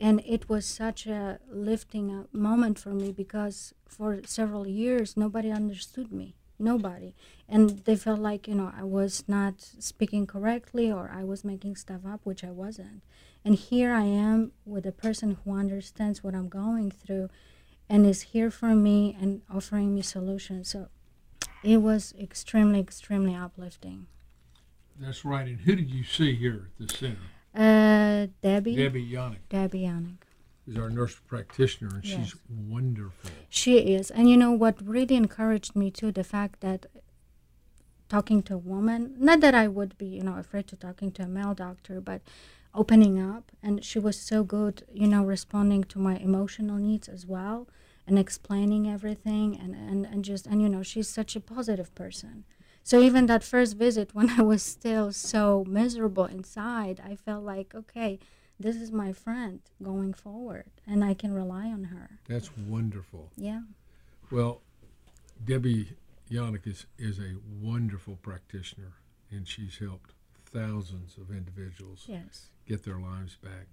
And 0.00 0.20
it 0.26 0.48
was 0.48 0.66
such 0.66 1.06
a 1.06 1.38
lifting 1.48 2.26
moment 2.32 2.80
for 2.80 2.90
me 2.90 3.12
because 3.12 3.74
for 3.86 4.20
several 4.26 4.66
years 4.66 5.16
nobody 5.16 5.50
understood 5.50 6.12
me 6.12 6.34
nobody. 6.58 7.14
And 7.48 7.84
they 7.84 7.96
felt 7.96 8.20
like 8.20 8.46
you 8.48 8.54
know 8.54 8.72
i 8.76 8.82
was 8.82 9.24
not 9.28 9.54
speaking 9.60 10.26
correctly 10.26 10.90
or 10.90 11.10
i 11.14 11.24
was 11.24 11.44
making 11.44 11.76
stuff 11.76 12.00
up 12.06 12.20
which 12.24 12.44
i 12.44 12.50
wasn't. 12.50 13.02
And 13.44 13.54
here 13.54 13.92
i 13.92 14.04
am 14.04 14.52
with 14.64 14.86
a 14.86 14.92
person 14.92 15.38
who 15.44 15.56
understands 15.56 16.22
what 16.22 16.34
i'm 16.34 16.48
going 16.48 16.90
through 16.90 17.28
and 17.88 18.06
is 18.06 18.22
here 18.22 18.50
for 18.50 18.74
me 18.74 19.16
and 19.20 19.42
offering 19.52 19.94
me 19.94 20.02
solutions 20.02 20.68
so 20.68 20.88
it 21.62 21.78
was 21.78 22.14
extremely 22.18 22.80
extremely 22.80 23.34
uplifting 23.34 24.06
that's 24.98 25.24
right 25.24 25.46
and 25.48 25.60
who 25.62 25.74
did 25.76 25.90
you 25.90 26.04
see 26.04 26.34
here 26.34 26.70
at 26.80 26.88
the 26.88 26.94
center 26.94 27.18
uh, 27.56 28.26
Debbie. 28.42 28.74
Debbie 28.74 29.08
Yannick. 29.12 29.38
Debbie 29.48 29.82
Yannick. 29.82 30.22
Is 30.66 30.76
our 30.76 30.90
nurse 30.90 31.14
practitioner, 31.28 31.94
and 31.94 32.04
Yes. 32.04 32.30
she's 32.30 32.34
wonderful. 32.50 33.30
She 33.48 33.78
is. 33.94 34.10
And 34.10 34.28
you 34.28 34.36
know 34.36 34.50
what 34.50 34.84
really 34.84 35.14
encouraged 35.14 35.76
me 35.76 35.92
too, 35.92 36.10
the 36.10 36.24
fact 36.24 36.62
that 36.62 36.86
talking 38.08 38.42
to 38.44 38.54
a 38.54 38.58
woman, 38.58 39.14
not 39.18 39.40
that 39.40 39.54
I 39.54 39.68
would 39.68 39.96
be, 39.98 40.06
you 40.06 40.22
know, 40.24 40.36
afraid 40.36 40.66
to 40.68 40.76
talking 40.76 41.12
to 41.12 41.22
a 41.22 41.26
male 41.28 41.54
doctor, 41.54 42.00
but 42.00 42.22
opening 42.74 43.20
up 43.20 43.52
and 43.62 43.84
she 43.84 43.98
was 43.98 44.20
so 44.20 44.42
good, 44.42 44.84
you 44.92 45.06
know, 45.06 45.22
responding 45.22 45.84
to 45.84 45.98
my 45.98 46.16
emotional 46.16 46.76
needs 46.76 47.08
as 47.08 47.26
well 47.26 47.68
and 48.06 48.18
explaining 48.18 48.88
everything 48.88 49.58
and, 49.58 49.74
and, 49.74 50.04
and 50.06 50.24
just 50.24 50.46
and 50.46 50.60
you 50.60 50.68
know, 50.68 50.82
she's 50.82 51.08
such 51.08 51.36
a 51.36 51.40
positive 51.40 51.94
person. 51.94 52.44
So 52.82 53.00
even 53.00 53.26
that 53.26 53.42
first 53.42 53.76
visit 53.76 54.10
when 54.14 54.30
I 54.30 54.42
was 54.42 54.62
still 54.62 55.12
so 55.12 55.64
miserable 55.66 56.26
inside, 56.26 57.00
I 57.04 57.16
felt 57.16 57.44
like, 57.44 57.74
okay, 57.74 58.18
this 58.58 58.76
is 58.76 58.92
my 58.92 59.12
friend 59.12 59.60
going 59.82 60.14
forward 60.14 60.70
and 60.86 61.04
I 61.04 61.14
can 61.14 61.32
rely 61.32 61.66
on 61.66 61.84
her. 61.84 62.18
That's 62.28 62.50
wonderful. 62.56 63.30
Yeah. 63.36 63.62
Well, 64.30 64.60
Debbie 65.44 65.96
Yannick 66.30 66.66
is, 66.66 66.86
is 66.98 67.18
a 67.18 67.34
wonderful 67.60 68.16
practitioner, 68.22 68.94
and 69.30 69.46
she's 69.46 69.78
helped 69.78 70.12
thousands 70.46 71.18
of 71.18 71.30
individuals 71.30 72.04
Yes. 72.06 72.50
Get 72.66 72.84
their 72.84 72.98
lives 72.98 73.36
back. 73.36 73.66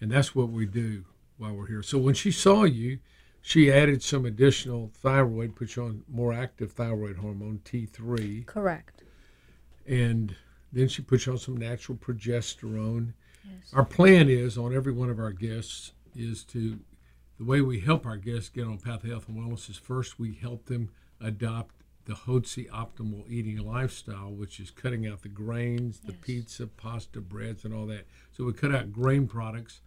And 0.00 0.10
that's 0.10 0.34
what 0.34 0.50
we 0.50 0.66
do 0.66 1.04
while 1.38 1.54
we're 1.54 1.66
here. 1.66 1.82
So 1.82 1.98
when 1.98 2.14
she 2.14 2.30
saw 2.30 2.64
you, 2.64 2.98
she 3.40 3.70
added 3.70 4.02
some 4.02 4.24
additional 4.24 4.90
thyroid, 4.94 5.54
put 5.54 5.76
you 5.76 5.84
on 5.84 6.02
more 6.08 6.32
active 6.32 6.72
thyroid 6.72 7.16
hormone, 7.16 7.60
T3, 7.64 8.46
Correct. 8.46 9.02
and 9.86 10.34
then 10.72 10.88
she 10.88 11.02
put 11.02 11.26
you 11.26 11.32
on 11.32 11.38
some 11.38 11.56
natural 11.56 11.96
progesterone. 11.98 13.12
Yes. 13.44 13.72
Our 13.74 13.84
plan 13.84 14.28
is 14.28 14.56
on 14.56 14.74
every 14.74 14.92
one 14.92 15.10
of 15.10 15.18
our 15.18 15.30
guests 15.32 15.92
is 16.16 16.44
to 16.44 16.78
the 17.38 17.44
way 17.44 17.60
we 17.60 17.80
help 17.80 18.06
our 18.06 18.16
guests 18.16 18.48
get 18.48 18.64
on 18.66 18.78
path 18.78 19.04
of 19.04 19.10
health 19.10 19.28
and 19.28 19.36
wellness 19.36 19.68
is 19.68 19.76
first 19.76 20.18
we 20.18 20.34
help 20.34 20.66
them 20.66 20.88
adopt 21.20 21.74
the 22.06 22.14
Hotze 22.14 22.68
optimal 22.70 23.28
eating 23.30 23.58
lifestyle, 23.58 24.30
which 24.30 24.60
is 24.60 24.70
cutting 24.70 25.06
out 25.06 25.22
the 25.22 25.28
grains, 25.28 26.00
the 26.00 26.12
pizza, 26.12 26.66
pasta, 26.66 27.20
breads, 27.20 27.64
and 27.64 27.74
all 27.74 27.86
that. 27.86 28.06
So 28.32 28.44
we 28.44 28.52
cut 28.52 28.74
out 28.74 28.92
grain 28.92 29.26
products, 29.26 29.80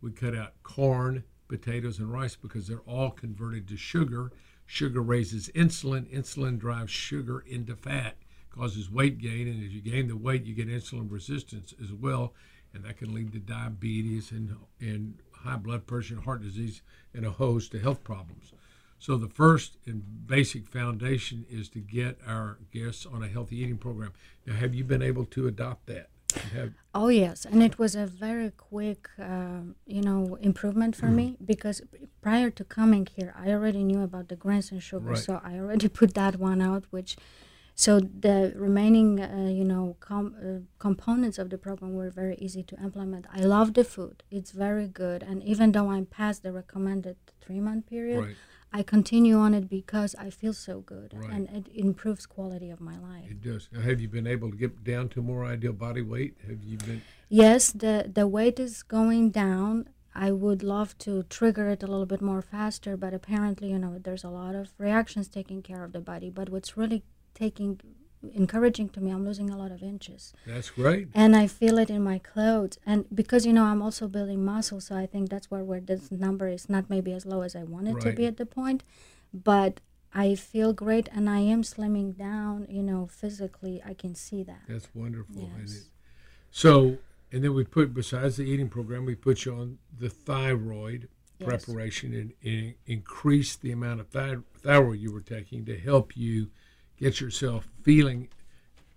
we 0.00 0.10
cut 0.10 0.34
out 0.34 0.54
corn, 0.62 1.24
potatoes, 1.48 1.98
and 1.98 2.12
rice 2.12 2.36
because 2.36 2.66
they're 2.66 2.78
all 2.80 3.10
converted 3.10 3.68
to 3.68 3.76
sugar. 3.76 4.32
Sugar 4.66 5.00
raises 5.00 5.48
insulin. 5.50 6.12
Insulin 6.12 6.58
drives 6.58 6.92
sugar 6.92 7.44
into 7.46 7.76
fat, 7.76 8.16
causes 8.50 8.90
weight 8.90 9.18
gain, 9.18 9.48
and 9.48 9.64
as 9.64 9.74
you 9.74 9.80
gain 9.80 10.08
the 10.08 10.16
weight, 10.16 10.44
you 10.44 10.54
get 10.54 10.68
insulin 10.68 11.10
resistance 11.10 11.74
as 11.82 11.92
well, 11.92 12.34
and 12.72 12.84
that 12.84 12.98
can 12.98 13.14
lead 13.14 13.32
to 13.32 13.38
diabetes 13.38 14.30
and 14.30 14.56
and 14.80 15.18
high 15.32 15.56
blood 15.56 15.86
pressure, 15.86 16.14
and 16.14 16.24
heart 16.24 16.42
disease, 16.42 16.82
and 17.14 17.24
a 17.24 17.30
host 17.30 17.74
of 17.74 17.82
health 17.82 18.04
problems. 18.04 18.52
So 19.00 19.16
the 19.16 19.28
first 19.28 19.78
and 19.86 20.02
basic 20.26 20.68
foundation 20.68 21.46
is 21.50 21.68
to 21.70 21.78
get 21.80 22.18
our 22.26 22.58
guests 22.70 23.06
on 23.06 23.22
a 23.22 23.28
healthy 23.28 23.56
eating 23.56 23.78
program. 23.78 24.12
Now, 24.46 24.54
have 24.54 24.74
you 24.74 24.84
been 24.84 25.02
able 25.02 25.24
to 25.36 25.48
adopt 25.48 25.86
that? 25.86 26.10
Have 26.54 26.74
Oh 26.94 27.08
yes, 27.08 27.44
and 27.44 27.60
it 27.62 27.76
was 27.78 27.96
a 27.96 28.06
very 28.06 28.50
quick, 28.50 29.08
um, 29.18 29.74
you 29.86 30.02
know, 30.02 30.36
improvement 30.40 30.94
for 30.94 31.06
me 31.06 31.36
because 31.44 31.80
prior 32.20 32.50
to 32.50 32.62
coming 32.62 33.06
here, 33.16 33.34
I 33.36 33.50
already 33.50 33.82
knew 33.82 34.02
about 34.02 34.28
the 34.28 34.36
grains 34.36 34.70
and 34.70 34.80
sugar, 34.82 35.10
Right. 35.10 35.18
so 35.18 35.40
I 35.42 35.58
already 35.58 35.88
put 36.00 36.14
that 36.14 36.36
one 36.36 36.60
out. 36.60 36.84
Which, 36.90 37.16
so 37.74 37.98
the 37.98 38.52
remaining, 38.54 39.18
uh, 39.20 39.48
you 39.60 39.64
know, 39.64 39.96
com- 39.98 40.36
uh, 40.40 40.60
components 40.78 41.38
of 41.38 41.50
the 41.50 41.58
program 41.58 41.94
were 41.94 42.10
very 42.10 42.36
easy 42.36 42.62
to 42.64 42.76
implement. 42.80 43.26
I 43.32 43.40
love 43.40 43.74
the 43.74 43.84
food; 43.84 44.22
it's 44.30 44.52
very 44.52 44.86
good, 44.86 45.22
and 45.24 45.42
even 45.42 45.72
though 45.72 45.90
I'm 45.90 46.06
past 46.06 46.42
the 46.44 46.52
recommended 46.52 47.16
three 47.40 47.60
month 47.60 47.86
period, 47.86 48.20
right. 48.20 48.36
I 48.72 48.82
continue 48.84 49.36
on 49.36 49.52
it 49.54 49.68
because 49.68 50.14
I 50.14 50.30
feel 50.30 50.52
so 50.52 50.80
good, 50.80 51.12
Right. 51.14 51.30
and 51.32 51.48
it 51.48 51.66
improves 51.74 52.24
quality 52.26 52.70
of 52.70 52.80
my 52.80 52.96
life. 52.98 53.28
It 53.30 53.42
does. 53.42 53.68
Now, 53.72 53.80
have 53.80 54.00
you 54.00 54.08
been 54.08 54.26
able 54.28 54.50
to 54.50 54.56
get 54.56 54.84
down 54.84 55.08
to 55.10 55.22
more 55.22 55.44
ideal 55.44 55.72
body 55.72 56.02
weight? 56.02 56.36
Have 56.48 56.62
you 56.62 56.78
been? 56.78 57.02
Yes, 57.28 57.72
the 57.72 58.08
the 58.14 58.26
weight 58.28 58.58
is 58.60 58.82
going 58.84 59.30
down. 59.30 59.88
I 60.14 60.30
would 60.32 60.62
love 60.62 60.96
to 60.98 61.22
trigger 61.24 61.68
it 61.68 61.82
a 61.82 61.86
little 61.86 62.06
bit 62.06 62.20
more 62.20 62.42
faster, 62.42 62.96
but 62.96 63.12
apparently, 63.14 63.70
you 63.70 63.78
know, 63.78 63.98
there's 63.98 64.24
a 64.24 64.30
lot 64.30 64.54
of 64.54 64.70
reactions 64.78 65.28
taking 65.28 65.62
care 65.62 65.82
of 65.84 65.92
the 65.92 66.00
body. 66.00 66.30
But 66.30 66.48
what's 66.50 66.76
really 66.76 67.02
taking 67.34 67.80
encouraging 68.34 68.88
to 68.90 69.00
me, 69.00 69.10
I'm 69.10 69.24
losing 69.24 69.50
a 69.50 69.56
lot 69.56 69.70
of 69.72 69.82
inches, 69.82 70.32
That's 70.46 70.70
great. 70.70 71.08
and 71.14 71.34
I 71.34 71.46
feel 71.46 71.78
it 71.78 71.90
in 71.90 72.02
my 72.02 72.18
clothes. 72.18 72.78
And 72.84 73.04
because 73.14 73.46
you 73.46 73.52
know, 73.52 73.64
I'm 73.64 73.82
also 73.82 74.08
building 74.08 74.44
muscle, 74.44 74.80
so 74.80 74.96
I 74.96 75.06
think 75.06 75.30
that's 75.30 75.50
where 75.50 75.64
where 75.64 75.80
this 75.80 76.10
number 76.10 76.48
is 76.48 76.68
not 76.68 76.90
maybe 76.90 77.12
as 77.12 77.24
low 77.26 77.42
as 77.42 77.56
I 77.56 77.62
want 77.64 77.88
it 77.88 78.00
to 78.00 78.12
be 78.12 78.26
at 78.26 78.36
the 78.36 78.46
point, 78.46 78.82
but 79.32 79.80
I 80.12 80.34
feel 80.34 80.72
great, 80.72 81.08
and 81.12 81.30
I 81.30 81.38
am 81.40 81.62
slimming 81.62 82.16
down. 82.16 82.66
You 82.68 82.82
know, 82.82 83.06
physically, 83.06 83.80
I 83.84 83.94
can 83.94 84.14
see 84.14 84.42
that. 84.42 84.62
That's 84.68 84.88
wonderful. 84.94 85.48
Yes. 85.58 85.84
so, 86.50 86.98
and 87.32 87.44
then 87.44 87.54
we 87.54 87.64
put 87.64 87.94
besides 87.94 88.36
the 88.36 88.42
eating 88.44 88.68
program, 88.68 89.04
we 89.04 89.14
put 89.14 89.44
you 89.44 89.54
on 89.54 89.78
the 89.98 90.08
thyroid 90.10 91.08
Yes. 91.38 91.48
preparation 91.64 92.12
and, 92.12 92.32
and 92.44 92.74
increase 92.86 93.56
the 93.56 93.72
amount 93.72 93.98
of 94.00 94.10
thy- 94.10 94.36
thyroid 94.58 94.98
you 94.98 95.10
were 95.10 95.22
taking 95.22 95.64
to 95.64 95.78
help 95.78 96.14
you 96.14 96.50
get 97.00 97.20
yourself 97.20 97.68
feeling. 97.82 98.28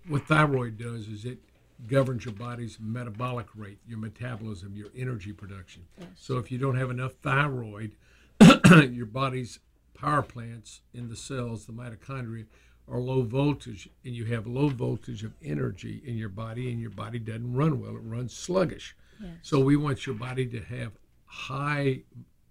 What 0.07 0.27
thyroid 0.27 0.77
does 0.77 1.07
is 1.07 1.25
it 1.25 1.39
governs 1.87 2.25
your 2.25 2.33
body's 2.33 2.77
metabolic 2.79 3.47
rate, 3.55 3.79
your 3.87 3.97
metabolism, 3.97 4.75
your 4.75 4.89
energy 4.95 5.31
production. 5.31 5.83
Yes. 5.97 6.09
So 6.15 6.37
if 6.37 6.51
you 6.51 6.57
don't 6.57 6.77
have 6.77 6.91
enough 6.91 7.13
thyroid, 7.21 7.95
your 8.91 9.05
body's 9.05 9.59
power 9.93 10.21
plants 10.21 10.81
in 10.93 11.09
the 11.09 11.15
cells, 11.15 11.65
the 11.65 11.73
mitochondria, 11.73 12.45
are 12.89 12.99
low 12.99 13.21
voltage, 13.21 13.89
and 14.03 14.13
you 14.13 14.25
have 14.25 14.45
low 14.45 14.67
voltage 14.67 15.23
of 15.23 15.33
energy 15.41 16.01
in 16.05 16.17
your 16.17 16.29
body, 16.29 16.69
and 16.69 16.81
your 16.81 16.89
body 16.89 17.17
doesn't 17.17 17.53
run 17.53 17.79
well. 17.79 17.95
It 17.95 18.01
runs 18.03 18.33
sluggish. 18.33 18.95
Yes. 19.21 19.31
So 19.41 19.59
we 19.59 19.77
want 19.77 20.05
your 20.05 20.15
body 20.15 20.45
to 20.47 20.59
have 20.59 20.91
high 21.25 22.01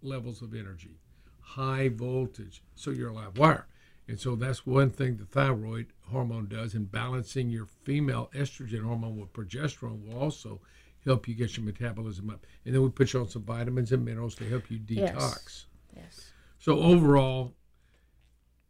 levels 0.02 0.40
of 0.40 0.54
energy, 0.54 0.96
high 1.40 1.88
voltage, 1.88 2.62
so 2.74 2.90
you're 2.90 3.10
a 3.10 3.12
live 3.12 3.36
wire. 3.36 3.66
And 4.08 4.18
so 4.18 4.34
that's 4.34 4.66
one 4.66 4.90
thing 4.90 5.16
the 5.16 5.24
thyroid 5.24 5.86
hormone 6.10 6.46
does, 6.46 6.74
and 6.74 6.90
balancing 6.90 7.48
your 7.50 7.66
female 7.66 8.30
estrogen 8.34 8.82
hormone 8.82 9.16
with 9.18 9.32
progesterone 9.32 10.04
will 10.04 10.20
also 10.20 10.60
help 11.04 11.26
you 11.26 11.34
get 11.34 11.56
your 11.56 11.64
metabolism 11.64 12.30
up. 12.30 12.46
And 12.64 12.74
then 12.74 12.82
we 12.82 12.88
put 12.90 13.12
you 13.12 13.20
on 13.20 13.28
some 13.28 13.42
vitamins 13.42 13.92
and 13.92 14.04
minerals 14.04 14.34
to 14.36 14.48
help 14.48 14.70
you 14.70 14.80
Yes. 14.88 15.14
detox. 15.14 15.64
Yes. 15.96 16.30
So 16.58 16.78
overall, 16.80 17.54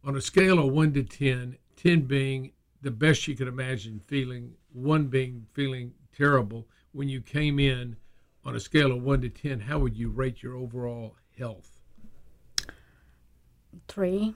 on 0.03 0.15
a 0.15 0.21
scale 0.21 0.59
of 0.59 0.71
one 0.71 0.93
to 0.93 1.03
10, 1.03 1.57
10 1.75 2.01
being 2.01 2.51
the 2.81 2.91
best 2.91 3.27
you 3.27 3.35
could 3.35 3.47
imagine 3.47 3.99
feeling, 3.99 4.53
one 4.71 5.07
being 5.07 5.47
feeling 5.53 5.93
terrible, 6.15 6.67
when 6.91 7.09
you 7.09 7.21
came 7.21 7.59
in, 7.59 7.95
on 8.45 8.55
a 8.55 8.59
scale 8.59 8.91
of 8.91 9.01
one 9.01 9.21
to 9.21 9.29
ten, 9.29 9.61
how 9.61 9.79
would 9.79 9.97
you 9.97 10.09
rate 10.09 10.43
your 10.43 10.55
overall 10.55 11.15
health? 11.37 11.79
Three. 13.87 14.35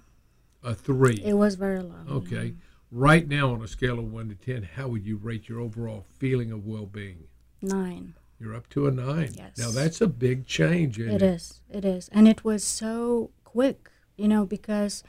A 0.64 0.74
three. 0.74 1.22
It 1.24 1.36
was 1.36 1.56
very 1.56 1.80
low. 1.80 2.04
Okay. 2.10 2.50
Mm-hmm. 2.50 3.00
Right 3.00 3.28
now, 3.28 3.54
on 3.54 3.62
a 3.62 3.68
scale 3.68 4.00
of 4.00 4.12
one 4.12 4.30
to 4.30 4.36
ten, 4.36 4.64
how 4.64 4.88
would 4.88 5.06
you 5.06 5.18
rate 5.18 5.50
your 5.50 5.60
overall 5.60 6.06
feeling 6.18 6.52
of 6.52 6.66
well-being? 6.66 7.26
Nine. 7.62 8.14
You're 8.40 8.56
up 8.56 8.70
to 8.70 8.88
a 8.88 8.92
nine. 8.92 9.34
Yes. 9.36 9.58
Now 9.58 9.72
that's 9.72 10.00
a 10.00 10.08
big 10.08 10.46
change. 10.46 11.00
Isn't 11.00 11.16
It 11.16 11.22
is. 11.22 11.62
It 11.70 11.84
is. 11.84 12.08
And 12.10 12.28
it 12.28 12.44
was 12.44 12.64
so 12.64 13.32
quick, 13.44 13.90
you 14.16 14.28
know, 14.28 14.46
because 14.46 15.04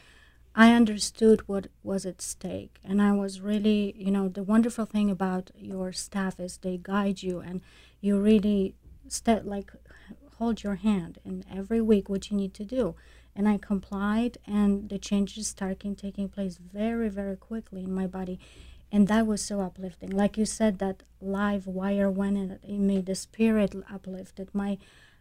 I 0.54 0.74
understood 0.74 1.46
what 1.46 1.68
was 1.82 2.06
at 2.06 2.22
stake. 2.22 2.80
And 2.82 3.00
I 3.02 3.12
was 3.12 3.40
really, 3.40 3.94
you 3.96 4.10
know, 4.10 4.28
the 4.28 4.42
wonderful 4.42 4.86
thing 4.86 5.10
about 5.10 5.50
your 5.54 5.92
staff 5.92 6.40
is 6.40 6.56
they 6.56 6.80
guide 6.82 7.22
you 7.22 7.40
and 7.40 7.60
you 8.00 8.18
really 8.18 8.74
step 9.08 9.42
like 9.44 9.72
hold 10.38 10.62
your 10.62 10.76
hand 10.76 11.18
and 11.24 11.44
every 11.52 11.80
week 11.80 12.08
what 12.08 12.30
you 12.30 12.36
need 12.36 12.54
to 12.54 12.64
do. 12.64 12.94
And 13.36 13.48
I 13.48 13.56
complied 13.58 14.38
and 14.46 14.88
the 14.88 14.98
changes 14.98 15.46
started 15.48 15.96
taking 15.96 16.28
place 16.28 16.58
very, 16.58 17.08
very 17.08 17.36
quickly 17.36 17.84
in 17.84 17.94
my 17.94 18.06
body 18.06 18.38
and 18.90 19.06
that 19.06 19.26
was 19.26 19.42
so 19.42 19.60
uplifting 19.60 20.08
like 20.08 20.38
you 20.38 20.46
said 20.46 20.78
that 20.78 21.02
live 21.20 21.66
wire 21.66 22.10
went 22.10 22.38
in 22.38 22.50
it, 22.52 22.60
it 22.66 22.78
made 22.78 23.04
the 23.04 23.14
spirit 23.14 23.74
uplifted 23.92 24.48
my 24.54 24.78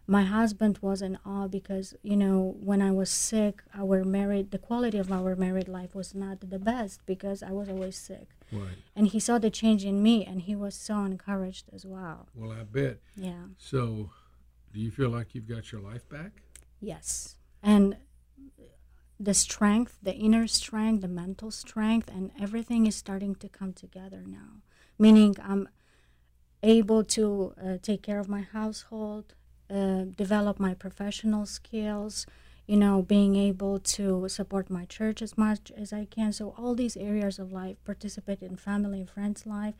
my 0.07 0.23
husband 0.23 0.79
was 0.81 1.01
in 1.01 1.17
awe 1.25 1.47
because 1.49 1.93
you 2.01 2.15
know 2.15 2.55
when 2.61 2.81
i 2.81 2.89
was 2.89 3.09
sick 3.09 3.61
our 3.75 4.05
married 4.05 4.51
the 4.51 4.57
quality 4.57 4.97
of 4.97 5.11
our 5.11 5.35
married 5.35 5.67
life 5.67 5.93
was 5.93 6.15
not 6.15 6.39
the 6.39 6.57
best 6.57 7.05
because 7.05 7.43
i 7.43 7.51
was 7.51 7.67
always 7.67 7.97
sick 7.97 8.29
Right. 8.53 8.77
and 8.95 9.07
he 9.09 9.19
saw 9.19 9.37
the 9.37 9.49
change 9.49 9.83
in 9.83 10.01
me 10.01 10.23
and 10.25 10.43
he 10.43 10.55
was 10.55 10.73
so 10.73 11.03
encouraged 11.03 11.65
as 11.73 11.85
well 11.85 12.29
Well, 12.33 12.53
I 12.53 12.63
bet. 12.63 12.99
yeah 13.17 13.47
So, 13.57 14.11
do 14.73 14.79
you 14.79 14.91
feel 14.91 15.09
like 15.09 15.35
you've 15.35 15.49
got 15.49 15.73
your 15.73 15.81
life 15.81 16.07
back? 16.07 16.31
Yes. 16.79 17.35
And 17.67 17.97
the 19.19 19.33
strength, 19.33 19.97
the 20.01 20.13
inner 20.13 20.47
strength, 20.47 21.01
the 21.01 21.09
mental 21.09 21.51
strength, 21.51 22.09
and 22.09 22.31
everything 22.41 22.87
is 22.87 22.95
starting 22.95 23.35
to 23.35 23.49
come 23.49 23.73
together 23.73 24.23
now. 24.25 24.61
Meaning, 24.97 25.35
I'm 25.43 25.67
able 26.63 27.03
to 27.03 27.53
uh, 27.61 27.77
take 27.81 28.03
care 28.03 28.19
of 28.19 28.29
my 28.29 28.41
household, 28.41 29.33
uh, 29.69 30.03
develop 30.15 30.61
my 30.61 30.73
professional 30.75 31.45
skills, 31.45 32.25
you 32.67 32.77
know, 32.77 33.01
being 33.01 33.35
able 33.35 33.79
to 33.79 34.29
support 34.29 34.69
my 34.69 34.85
church 34.85 35.21
as 35.21 35.37
much 35.37 35.69
as 35.75 35.91
I 35.91 36.05
can. 36.05 36.31
So, 36.31 36.55
all 36.57 36.73
these 36.73 36.95
areas 36.95 37.37
of 37.37 37.51
life, 37.51 37.75
participate 37.83 38.41
in 38.41 38.55
family 38.55 39.01
and 39.01 39.09
friends' 39.09 39.45
life. 39.45 39.75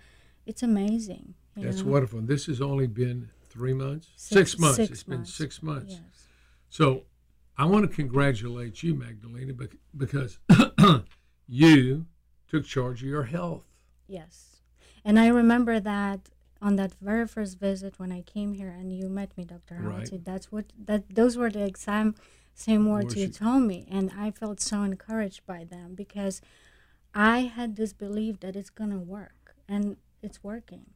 It's 0.46 0.62
amazing. 0.62 1.36
That's 1.56 1.84
know. 1.84 1.91
wonderful. 1.91 2.20
This 2.22 2.48
has 2.48 2.60
only 2.60 2.88
been 2.88 3.29
three 3.50 3.74
months? 3.74 4.10
Six- 4.17 4.60
months. 4.60 4.75
six 4.75 4.91
it's 4.91 5.03
been 5.03 5.25
six 5.25 5.63
months. 5.63 5.94
Yes. 5.94 6.27
So 6.70 7.03
I 7.57 7.65
want 7.65 7.89
to 7.89 7.95
congratulate 7.95 8.83
you, 8.83 8.93
Magdalena, 8.93 9.53
bec- 9.53 9.77
because 9.95 10.37
you 11.47 12.05
took 12.47 12.65
charge 12.65 13.01
of 13.01 13.09
your 13.09 13.23
health. 13.23 13.63
Yes. 14.07 14.61
And 15.03 15.17
I 15.19 15.27
remember 15.27 15.79
that 15.79 16.29
on 16.61 16.75
that 16.75 16.93
very 17.01 17.27
first 17.27 17.59
visit 17.59 17.99
when 17.99 18.11
I 18.11 18.21
came 18.21 18.53
here 18.53 18.69
and 18.69 18.91
you 18.91 19.09
met 19.09 19.35
me, 19.37 19.45
Dr. 19.45 19.79
Right. 19.79 20.09
That's 20.23 20.51
what 20.51 20.65
that 20.85 21.03
those 21.13 21.37
were 21.37 21.49
the 21.49 21.63
exact 21.63 22.19
same 22.53 22.89
words 22.89 23.15
you 23.15 23.27
told 23.27 23.63
me. 23.63 23.87
And 23.89 24.11
I 24.17 24.31
felt 24.31 24.59
so 24.59 24.83
encouraged 24.83 25.45
by 25.45 25.63
them 25.63 25.95
because 25.95 26.41
I 27.13 27.41
had 27.41 27.75
this 27.75 27.93
belief 27.93 28.39
that 28.41 28.55
it's 28.55 28.69
gonna 28.69 28.99
work 28.99 29.55
and 29.67 29.97
it's 30.21 30.43
working. 30.43 30.87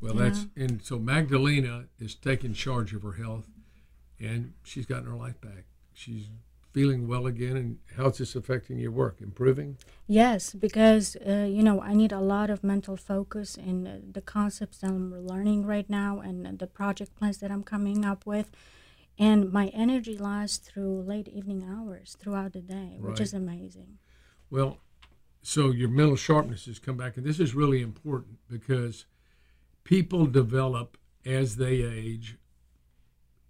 Well, 0.00 0.14
that's 0.14 0.46
and 0.56 0.82
so 0.82 0.98
Magdalena 0.98 1.86
is 1.98 2.14
taking 2.14 2.52
charge 2.52 2.92
of 2.92 3.02
her 3.02 3.12
health, 3.12 3.48
and 4.20 4.52
she's 4.62 4.84
gotten 4.86 5.06
her 5.06 5.16
life 5.16 5.40
back. 5.40 5.64
She's 5.94 6.28
feeling 6.72 7.06
well 7.06 7.26
again. 7.26 7.56
And 7.56 7.78
how's 7.96 8.18
this 8.18 8.34
affecting 8.34 8.78
your 8.78 8.90
work? 8.90 9.20
Improving? 9.20 9.78
Yes, 10.06 10.52
because 10.52 11.16
uh, 11.16 11.48
you 11.48 11.62
know 11.62 11.80
I 11.80 11.94
need 11.94 12.12
a 12.12 12.20
lot 12.20 12.50
of 12.50 12.62
mental 12.62 12.96
focus 12.96 13.56
in 13.56 13.86
uh, 13.86 14.00
the 14.12 14.20
concepts 14.20 14.78
that 14.78 14.90
I'm 14.90 15.26
learning 15.26 15.64
right 15.64 15.88
now 15.88 16.20
and 16.20 16.58
the 16.58 16.66
project 16.66 17.16
plans 17.16 17.38
that 17.38 17.50
I'm 17.50 17.62
coming 17.62 18.04
up 18.04 18.26
with, 18.26 18.50
and 19.18 19.52
my 19.52 19.68
energy 19.68 20.18
lasts 20.18 20.68
through 20.68 21.02
late 21.02 21.28
evening 21.28 21.64
hours 21.64 22.16
throughout 22.20 22.52
the 22.52 22.60
day, 22.60 22.98
which 22.98 23.20
is 23.20 23.32
amazing. 23.32 23.98
Well, 24.50 24.78
so 25.42 25.70
your 25.70 25.88
mental 25.88 26.16
sharpness 26.16 26.66
has 26.66 26.78
come 26.78 26.96
back, 26.96 27.16
and 27.16 27.24
this 27.24 27.38
is 27.38 27.54
really 27.54 27.82
important 27.82 28.38
because 28.50 29.06
people 29.84 30.26
develop 30.26 30.98
as 31.24 31.56
they 31.56 31.82
age. 31.82 32.36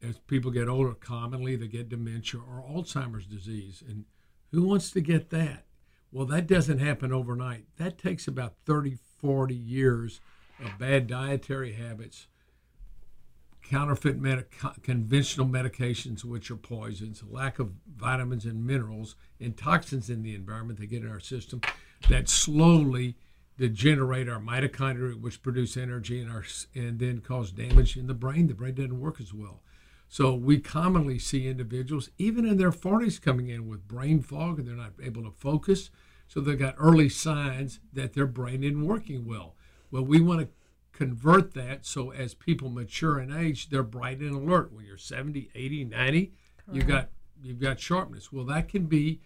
As 0.06 0.18
people 0.18 0.50
get 0.50 0.68
older, 0.68 0.94
commonly 0.94 1.56
they 1.56 1.68
get 1.68 1.88
dementia 1.88 2.40
or 2.40 2.64
Alzheimer's 2.68 3.26
disease. 3.26 3.82
And 3.86 4.04
who 4.50 4.62
wants 4.62 4.90
to 4.92 5.00
get 5.00 5.30
that? 5.30 5.64
Well, 6.12 6.26
that 6.26 6.46
doesn't 6.46 6.78
happen 6.78 7.12
overnight. 7.12 7.64
That 7.76 7.98
takes 7.98 8.28
about 8.28 8.54
30, 8.66 8.98
40 9.20 9.54
years 9.54 10.20
of 10.60 10.78
bad 10.78 11.06
dietary 11.06 11.72
habits, 11.72 12.28
counterfeit 13.62 14.20
med- 14.20 14.46
conventional 14.82 15.46
medications, 15.46 16.24
which 16.24 16.50
are 16.50 16.56
poisons, 16.56 17.24
lack 17.28 17.58
of 17.58 17.72
vitamins 17.96 18.44
and 18.44 18.64
minerals, 18.64 19.16
and 19.40 19.56
toxins 19.56 20.08
in 20.08 20.22
the 20.22 20.34
environment 20.34 20.78
that 20.78 20.86
get 20.86 21.02
in 21.02 21.10
our 21.10 21.20
system 21.20 21.60
that 22.08 22.28
slowly 22.28 23.16
degenerate 23.58 24.28
our 24.28 24.40
mitochondria, 24.40 25.20
which 25.20 25.42
produce 25.42 25.76
energy, 25.76 26.20
in 26.20 26.28
our, 26.28 26.44
and 26.74 26.98
then 26.98 27.20
cause 27.20 27.50
damage 27.52 27.96
in 27.96 28.06
the 28.06 28.14
brain. 28.14 28.46
The 28.46 28.54
brain 28.54 28.74
doesn't 28.74 29.00
work 29.00 29.20
as 29.20 29.32
well. 29.32 29.62
So 30.14 30.32
we 30.32 30.60
commonly 30.60 31.18
see 31.18 31.48
individuals, 31.48 32.08
even 32.18 32.46
in 32.46 32.56
their 32.56 32.70
40s, 32.70 33.20
coming 33.20 33.48
in 33.48 33.66
with 33.66 33.88
brain 33.88 34.22
fog 34.22 34.60
and 34.60 34.68
they're 34.68 34.76
not 34.76 34.92
able 35.02 35.24
to 35.24 35.32
focus. 35.32 35.90
So 36.28 36.40
they've 36.40 36.56
got 36.56 36.76
early 36.78 37.08
signs 37.08 37.80
that 37.92 38.12
their 38.12 38.28
brain 38.28 38.62
isn't 38.62 38.86
working 38.86 39.26
well. 39.26 39.56
Well, 39.90 40.04
we 40.04 40.20
want 40.20 40.42
to 40.42 40.48
convert 40.92 41.54
that 41.54 41.84
so 41.84 42.12
as 42.12 42.32
people 42.32 42.68
mature 42.68 43.18
in 43.18 43.36
age, 43.36 43.70
they're 43.70 43.82
bright 43.82 44.20
and 44.20 44.36
alert. 44.36 44.72
When 44.72 44.84
you're 44.84 44.98
70, 44.98 45.50
80, 45.52 45.84
90, 45.86 46.32
you've 46.70 46.86
got 46.86 47.08
you've 47.42 47.58
got 47.58 47.80
sharpness. 47.80 48.30
Well, 48.30 48.44
that 48.44 48.68
can 48.68 48.86
be 48.86 49.20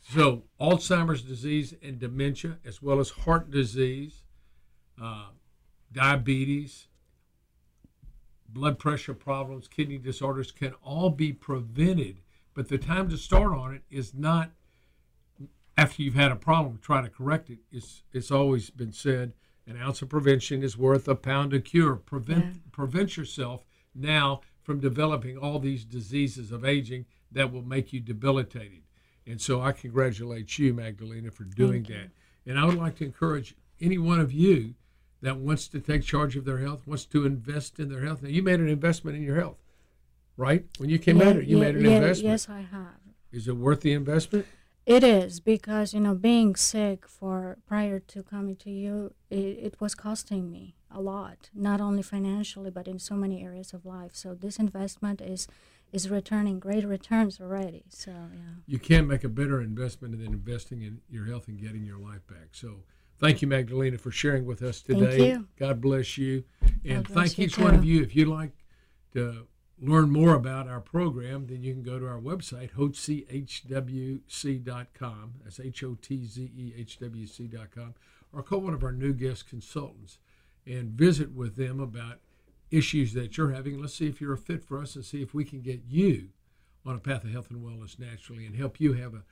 so 0.00 0.44
Alzheimer's 0.58 1.20
disease 1.20 1.74
and 1.82 1.98
dementia, 1.98 2.56
as 2.64 2.80
well 2.80 3.00
as 3.00 3.10
heart 3.10 3.50
disease, 3.50 4.22
uh, 4.98 5.26
diabetes, 5.92 6.88
blood 8.52 8.78
pressure 8.78 9.14
problems, 9.14 9.68
kidney 9.68 9.98
disorders 9.98 10.50
can 10.50 10.74
all 10.82 11.10
be 11.10 11.32
prevented. 11.32 12.20
But 12.54 12.68
the 12.68 12.78
time 12.78 13.08
to 13.08 13.16
start 13.16 13.52
on 13.52 13.74
it 13.74 13.82
is 13.90 14.14
not 14.14 14.50
after 15.76 16.02
you've 16.02 16.14
had 16.14 16.30
a 16.30 16.36
problem, 16.36 16.78
try 16.82 17.00
to 17.00 17.08
correct 17.08 17.48
it. 17.50 17.58
It's, 17.70 18.02
it's 18.12 18.30
always 18.30 18.70
been 18.70 18.92
said 18.92 19.32
an 19.66 19.76
ounce 19.80 20.02
of 20.02 20.08
prevention 20.08 20.62
is 20.62 20.76
worth 20.76 21.06
a 21.06 21.14
pound 21.14 21.54
of 21.54 21.64
cure. 21.64 21.94
Prevent, 21.96 22.72
prevent 22.72 23.16
yourself 23.16 23.64
now 23.94 24.40
from 24.62 24.80
developing 24.80 25.38
all 25.38 25.58
these 25.58 25.84
diseases 25.84 26.50
of 26.50 26.64
aging 26.64 27.06
that 27.30 27.52
will 27.52 27.62
make 27.62 27.92
you 27.92 28.00
debilitated. 28.00 28.82
And 29.26 29.40
so 29.40 29.60
I 29.60 29.72
congratulate 29.72 30.58
you, 30.58 30.74
Magdalena, 30.74 31.30
for 31.30 31.44
doing 31.44 31.84
that. 31.84 32.10
And 32.44 32.58
I 32.58 32.64
would 32.64 32.76
like 32.76 32.96
to 32.96 33.04
encourage 33.04 33.54
any 33.80 33.98
one 33.98 34.18
of 34.18 34.32
you 34.32 34.74
that 35.22 35.38
wants 35.38 35.68
to 35.68 35.80
take 35.80 36.02
charge 36.02 36.36
of 36.36 36.44
their 36.44 36.58
health, 36.58 36.86
wants 36.86 37.04
to 37.06 37.24
invest 37.24 37.78
in 37.78 37.88
their 37.88 38.04
health. 38.04 38.22
Now, 38.22 38.28
you 38.28 38.42
made 38.42 38.60
an 38.60 38.68
investment 38.68 39.16
in 39.16 39.22
your 39.22 39.36
health, 39.36 39.58
right? 40.36 40.66
When 40.78 40.90
you 40.90 40.98
came 40.98 41.20
Yeah, 41.20 41.28
out 41.30 41.46
you 41.46 41.56
yeah, 41.56 41.62
made 41.64 41.76
an 41.76 41.84
yeah, 41.84 41.90
investment. 41.96 42.32
Yes, 42.32 42.48
I 42.48 42.60
have. 42.62 43.00
Is 43.32 43.48
it 43.48 43.56
worth 43.56 43.80
the 43.80 43.92
investment? 43.92 44.46
It 44.84 45.04
is 45.04 45.38
because 45.40 45.94
you 45.94 46.00
know 46.00 46.14
being 46.14 46.56
sick 46.56 47.06
for 47.06 47.58
prior 47.66 48.00
to 48.00 48.22
coming 48.22 48.56
to 48.56 48.70
you, 48.70 49.14
it, 49.30 49.36
it 49.68 49.80
was 49.80 49.94
costing 49.94 50.50
me 50.50 50.74
a 50.90 51.00
lot, 51.00 51.50
not 51.54 51.80
only 51.80 52.02
financially 52.02 52.70
but 52.70 52.88
in 52.88 52.98
so 52.98 53.14
many 53.14 53.42
areas 53.42 53.72
of 53.72 53.86
life. 53.86 54.10
So 54.14 54.34
this 54.34 54.58
investment 54.58 55.20
is 55.20 55.46
is 55.92 56.10
returning 56.10 56.58
great 56.58 56.84
returns 56.84 57.40
already. 57.40 57.84
So 57.90 58.10
yeah, 58.10 58.54
You 58.66 58.78
can't 58.78 59.06
make 59.06 59.24
a 59.24 59.28
better 59.28 59.60
investment 59.60 60.18
than 60.18 60.32
investing 60.32 60.82
in 60.82 61.00
your 61.08 61.26
health 61.26 61.46
and 61.48 61.60
getting 61.60 61.84
your 61.84 61.98
life 61.98 62.26
back. 62.26 62.48
So, 62.52 62.84
thank 63.22 63.40
you, 63.40 63.48
Magdalena, 63.48 63.96
for 63.96 64.10
sharing 64.10 64.44
with 64.44 64.60
us 64.62 64.82
Thank 64.82 64.98
today. 64.98 65.30
you. 65.30 65.48
God 65.58 65.80
bless 65.80 66.18
you. 66.18 66.44
And 66.84 67.06
bless 67.06 67.14
thank 67.14 67.38
you 67.38 67.46
each 67.46 67.56
one 67.56 67.74
of 67.74 67.82
you. 67.84 68.02
If 68.02 68.14
you'd 68.16 68.26
like 68.28 68.50
to 69.14 69.46
learn 69.80 70.10
more 70.10 70.34
about 70.34 70.68
our 70.68 70.80
program, 70.80 71.46
then 71.46 71.62
you 71.62 71.72
can 71.72 71.84
go 71.84 72.00
to 72.00 72.06
our 72.06 72.20
website, 72.20 72.72
hotzehwc.com. 72.72 75.32
That's 75.44 75.60
H 75.60 75.84
O 75.84 75.96
T 76.02 76.26
Z 76.26 76.52
E 76.54 76.74
H 76.76 76.98
W 76.98 77.26
C.com. 77.26 77.94
Or 78.32 78.42
call 78.42 78.60
one 78.60 78.74
of 78.74 78.82
our 78.82 78.92
new 78.92 79.12
guest 79.12 79.48
consultants 79.48 80.18
and 80.66 80.90
visit 80.90 81.32
with 81.32 81.54
them 81.56 81.80
about 81.80 82.18
issues 82.70 83.12
that 83.12 83.36
you're 83.36 83.52
having. 83.52 83.80
Let's 83.80 83.94
see 83.94 84.08
if 84.08 84.20
you're 84.20 84.32
a 84.32 84.38
fit 84.38 84.64
for 84.64 84.80
us 84.80 84.96
and 84.96 85.04
see 85.04 85.22
if 85.22 85.32
we 85.32 85.44
can 85.44 85.60
get 85.60 85.82
you 85.86 86.30
on 86.84 86.96
a 86.96 86.98
path 86.98 87.22
of 87.22 87.30
health 87.30 87.50
and 87.50 87.62
wellness 87.62 87.96
naturally 87.98 88.46
and 88.46 88.56
help 88.56 88.80
you 88.80 88.94
have 88.94 89.14
a 89.14 89.22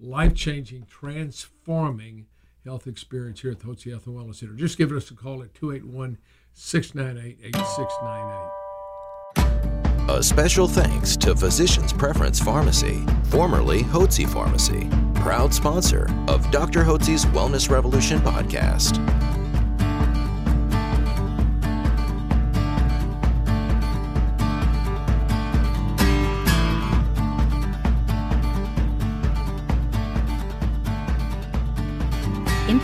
life 0.00 0.34
changing, 0.34 0.84
transforming 0.84 2.26
health 2.68 2.86
experience 2.86 3.40
here 3.40 3.50
at 3.50 3.58
the 3.58 3.66
Hotze 3.66 3.90
Health 3.90 4.06
and 4.06 4.14
Wellness 4.14 4.36
Center. 4.36 4.52
Just 4.52 4.78
give 4.78 4.92
us 4.92 5.10
a 5.10 5.14
call 5.14 5.42
at 5.42 5.54
281 5.54 6.18
698 6.54 7.38
8698. 7.44 8.68
A 10.10 10.22
special 10.22 10.68
thanks 10.68 11.16
to 11.18 11.34
Physicians 11.34 11.92
Preference 11.92 12.40
Pharmacy, 12.40 13.04
formerly 13.24 13.82
Hotze 13.82 14.28
Pharmacy, 14.28 14.88
proud 15.16 15.52
sponsor 15.52 16.08
of 16.28 16.50
Dr. 16.50 16.82
Hotze's 16.82 17.26
Wellness 17.26 17.70
Revolution 17.70 18.18
podcast. 18.20 18.98